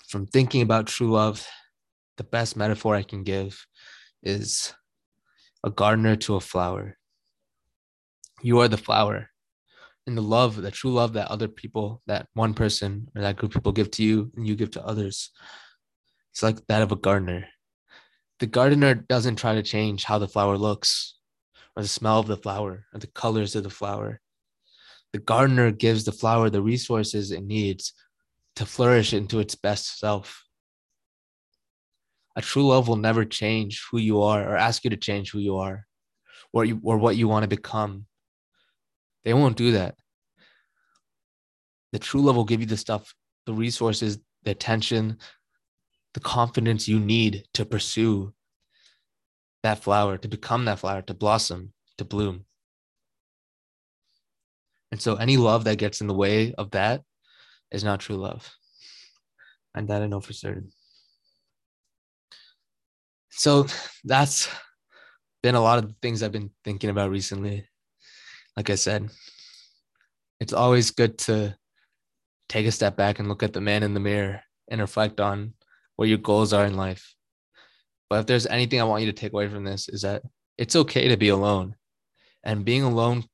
From 0.06 0.26
thinking 0.26 0.62
about 0.62 0.86
true 0.86 1.10
love, 1.10 1.44
the 2.16 2.24
best 2.24 2.56
metaphor 2.56 2.94
I 2.94 3.02
can 3.02 3.22
give 3.22 3.66
is 4.22 4.72
a 5.64 5.70
gardener 5.70 6.16
to 6.16 6.36
a 6.36 6.40
flower. 6.40 6.96
You 8.42 8.60
are 8.60 8.68
the 8.68 8.76
flower. 8.76 9.30
And 10.06 10.16
the 10.18 10.22
love, 10.22 10.56
the 10.56 10.70
true 10.70 10.92
love 10.92 11.14
that 11.14 11.30
other 11.30 11.48
people, 11.48 12.02
that 12.06 12.28
one 12.34 12.52
person 12.52 13.08
or 13.16 13.22
that 13.22 13.36
group 13.36 13.52
of 13.52 13.54
people 13.54 13.72
give 13.72 13.90
to 13.92 14.04
you 14.04 14.30
and 14.36 14.46
you 14.46 14.54
give 14.54 14.72
to 14.72 14.84
others, 14.84 15.30
it's 16.32 16.42
like 16.42 16.66
that 16.66 16.82
of 16.82 16.92
a 16.92 16.96
gardener. 16.96 17.46
The 18.40 18.46
gardener 18.46 18.94
doesn't 18.94 19.36
try 19.36 19.54
to 19.54 19.62
change 19.62 20.04
how 20.04 20.18
the 20.18 20.28
flower 20.28 20.58
looks 20.58 21.16
or 21.74 21.82
the 21.82 21.88
smell 21.88 22.18
of 22.18 22.26
the 22.26 22.36
flower 22.36 22.86
or 22.92 23.00
the 23.00 23.06
colors 23.06 23.56
of 23.56 23.62
the 23.62 23.70
flower. 23.70 24.20
The 25.12 25.20
gardener 25.20 25.70
gives 25.70 26.04
the 26.04 26.12
flower 26.12 26.50
the 26.50 26.60
resources 26.60 27.30
it 27.30 27.44
needs 27.44 27.94
to 28.56 28.66
flourish 28.66 29.14
into 29.14 29.38
its 29.38 29.54
best 29.54 29.98
self. 29.98 30.43
A 32.36 32.42
true 32.42 32.66
love 32.66 32.88
will 32.88 32.96
never 32.96 33.24
change 33.24 33.82
who 33.90 33.98
you 33.98 34.22
are 34.22 34.42
or 34.42 34.56
ask 34.56 34.84
you 34.84 34.90
to 34.90 34.96
change 34.96 35.30
who 35.30 35.38
you 35.38 35.56
are 35.58 35.86
or, 36.52 36.64
you, 36.64 36.80
or 36.82 36.98
what 36.98 37.16
you 37.16 37.28
want 37.28 37.44
to 37.44 37.48
become. 37.48 38.06
They 39.24 39.34
won't 39.34 39.56
do 39.56 39.72
that. 39.72 39.94
The 41.92 41.98
true 41.98 42.22
love 42.22 42.36
will 42.36 42.44
give 42.44 42.60
you 42.60 42.66
the 42.66 42.76
stuff, 42.76 43.14
the 43.46 43.54
resources, 43.54 44.18
the 44.42 44.50
attention, 44.50 45.18
the 46.14 46.20
confidence 46.20 46.88
you 46.88 46.98
need 46.98 47.44
to 47.54 47.64
pursue 47.64 48.34
that 49.62 49.82
flower, 49.82 50.18
to 50.18 50.28
become 50.28 50.64
that 50.66 50.80
flower, 50.80 51.02
to 51.02 51.14
blossom, 51.14 51.72
to 51.98 52.04
bloom. 52.04 52.44
And 54.92 55.00
so 55.00 55.16
any 55.16 55.36
love 55.36 55.64
that 55.64 55.78
gets 55.78 56.00
in 56.00 56.06
the 56.06 56.14
way 56.14 56.52
of 56.54 56.70
that 56.72 57.02
is 57.72 57.82
not 57.82 58.00
true 58.00 58.16
love. 58.16 58.54
And 59.74 59.88
that 59.88 60.02
I 60.02 60.06
know 60.06 60.20
for 60.20 60.32
certain. 60.32 60.70
So 63.36 63.66
that's 64.04 64.48
been 65.42 65.56
a 65.56 65.60
lot 65.60 65.82
of 65.82 65.92
things 66.00 66.22
I've 66.22 66.32
been 66.32 66.50
thinking 66.64 66.90
about 66.90 67.10
recently. 67.10 67.68
Like 68.56 68.70
I 68.70 68.76
said, 68.76 69.10
it's 70.40 70.52
always 70.52 70.92
good 70.92 71.18
to 71.18 71.56
take 72.48 72.66
a 72.66 72.72
step 72.72 72.96
back 72.96 73.18
and 73.18 73.28
look 73.28 73.42
at 73.42 73.52
the 73.52 73.60
man 73.60 73.82
in 73.82 73.92
the 73.92 74.00
mirror 74.00 74.40
and 74.68 74.80
reflect 74.80 75.20
on 75.20 75.54
what 75.96 76.08
your 76.08 76.18
goals 76.18 76.52
are 76.52 76.64
in 76.64 76.76
life. 76.76 77.14
But 78.08 78.20
if 78.20 78.26
there's 78.26 78.46
anything 78.46 78.80
I 78.80 78.84
want 78.84 79.02
you 79.02 79.10
to 79.10 79.18
take 79.18 79.32
away 79.32 79.48
from 79.48 79.64
this 79.64 79.88
is 79.88 80.02
that 80.02 80.22
it's 80.56 80.76
okay 80.76 81.08
to 81.08 81.16
be 81.16 81.28
alone. 81.28 81.74
And 82.44 82.64
being 82.64 82.82
alone 82.82 83.24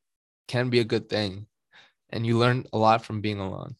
can 0.48 0.70
be 0.70 0.80
a 0.80 0.84
good 0.84 1.08
thing. 1.08 1.46
And 2.08 2.26
you 2.26 2.38
learn 2.38 2.64
a 2.72 2.78
lot 2.78 3.04
from 3.04 3.20
being 3.20 3.38
alone. 3.38 3.76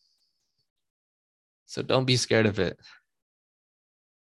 So 1.66 1.82
don't 1.82 2.04
be 2.04 2.16
scared 2.16 2.46
of 2.46 2.58
it. 2.58 2.78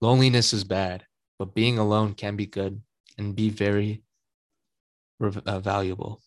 Loneliness 0.01 0.53
is 0.53 0.65
bad, 0.65 1.05
but 1.43 1.57
being 1.57 1.77
alone 1.77 2.15
can 2.15 2.37
be 2.37 2.47
good 2.47 2.81
and 3.19 3.35
be 3.35 3.51
very 3.51 4.05
uh, 5.21 5.59
valuable. 5.59 6.23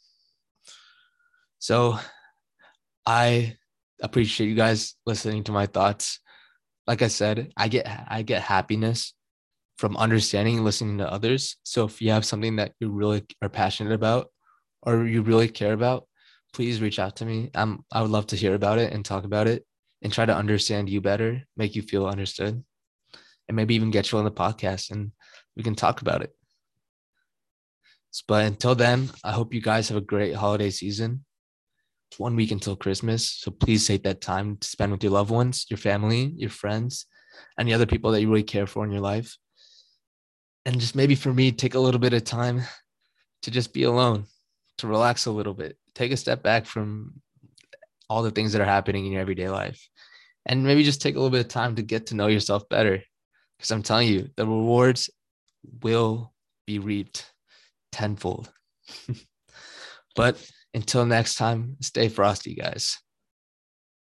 So 1.58 1.98
I 3.06 3.56
appreciate 4.04 4.50
you 4.50 4.56
guys 4.56 4.96
listening 5.06 5.46
to 5.46 5.54
my 5.54 5.68
thoughts. 5.68 6.20
Like 6.86 7.02
I 7.02 7.08
said, 7.08 7.54
I 7.56 7.70
get 7.70 7.88
I 8.10 8.24
get 8.24 8.42
happiness 8.42 9.14
from 9.78 9.96
understanding 9.96 10.58
and 10.58 10.66
listening 10.66 10.98
to 10.98 11.10
others. 11.10 11.56
So 11.64 11.86
if 11.86 12.02
you 12.02 12.12
have 12.12 12.26
something 12.26 12.58
that 12.58 12.74
you 12.82 12.92
really 12.92 13.24
are 13.42 13.48
passionate 13.48 13.94
about 13.94 14.28
or 14.82 15.06
you 15.06 15.22
really 15.22 15.48
care 15.48 15.72
about, 15.72 16.10
please 16.52 16.82
reach 16.82 17.00
out 17.00 17.16
to 17.18 17.26
me. 17.26 17.52
I'm 17.56 17.86
I 17.90 18.02
would 18.02 18.12
love 18.12 18.28
to 18.28 18.36
hear 18.36 18.54
about 18.54 18.80
it 18.80 18.92
and 18.92 19.06
talk 19.06 19.24
about 19.24 19.48
it 19.48 19.66
and 20.02 20.12
try 20.12 20.26
to 20.26 20.36
understand 20.36 20.90
you 20.90 21.00
better, 21.00 21.44
make 21.56 21.74
you 21.74 21.84
feel 21.84 22.06
understood, 22.06 22.66
and 23.48 23.56
maybe 23.56 23.76
even 23.76 23.92
get 23.92 24.12
you 24.12 24.18
on 24.18 24.26
the 24.26 24.32
podcast 24.32 24.92
and 24.92 25.12
we 25.56 25.64
can 25.64 25.76
talk 25.76 26.02
about 26.02 26.22
it. 26.22 26.36
But 28.28 28.46
until 28.46 28.76
then, 28.76 29.10
I 29.24 29.32
hope 29.32 29.54
you 29.54 29.62
guys 29.62 29.90
have 29.90 29.98
a 29.98 30.02
great 30.02 30.36
holiday 30.36 30.70
season. 30.70 31.26
It's 32.10 32.20
one 32.20 32.36
week 32.36 32.52
until 32.52 32.76
Christmas. 32.76 33.30
So 33.30 33.52
please 33.52 33.86
take 33.86 34.04
that 34.04 34.22
time 34.22 34.58
to 34.58 34.68
spend 34.68 34.92
with 34.92 35.04
your 35.04 35.12
loved 35.12 35.32
ones, 35.32 35.66
your 35.70 35.78
family, 35.78 36.34
your 36.38 36.50
friends, 36.50 37.08
and 37.58 37.68
the 37.68 37.74
other 37.74 37.86
people 37.86 38.12
that 38.12 38.22
you 38.22 38.30
really 38.30 38.44
care 38.44 38.68
for 38.68 38.86
in 38.86 38.92
your 38.92 39.02
life. 39.02 39.36
And 40.66 40.80
just 40.80 40.96
maybe 40.96 41.16
for 41.16 41.34
me, 41.34 41.52
take 41.52 41.76
a 41.76 41.80
little 41.80 42.00
bit 42.00 42.14
of 42.14 42.24
time 42.24 42.62
to 43.44 43.52
just 43.52 43.74
be 43.74 43.84
alone, 43.84 44.26
to 44.78 44.88
relax 44.88 45.26
a 45.26 45.32
little 45.32 45.54
bit, 45.54 45.78
take 45.94 46.12
a 46.12 46.18
step 46.18 46.42
back 46.42 46.66
from 46.66 47.22
all 48.10 48.24
the 48.24 48.32
things 48.32 48.54
that 48.54 48.62
are 48.62 48.66
happening 48.66 49.06
in 49.06 49.12
your 49.12 49.22
everyday 49.22 49.50
life. 49.50 49.88
And 50.46 50.64
maybe 50.64 50.84
just 50.84 51.02
take 51.02 51.16
a 51.16 51.20
little 51.20 51.32
bit 51.32 51.46
of 51.46 51.48
time 51.48 51.76
to 51.76 51.82
get 51.82 52.08
to 52.08 52.16
know 52.16 52.28
yourself 52.28 52.68
better. 52.70 53.02
Because 53.58 53.72
I'm 53.72 53.84
telling 53.84 54.08
you, 54.08 54.30
the 54.36 54.46
rewards 54.46 55.10
will 55.82 56.34
be 56.68 56.80
reaped 56.80 57.32
tenfold. 57.92 58.52
but 60.16 60.44
until 60.74 61.06
next 61.06 61.36
time, 61.36 61.78
stay 61.82 62.10
frosty, 62.10 62.56
guys. 62.56 62.98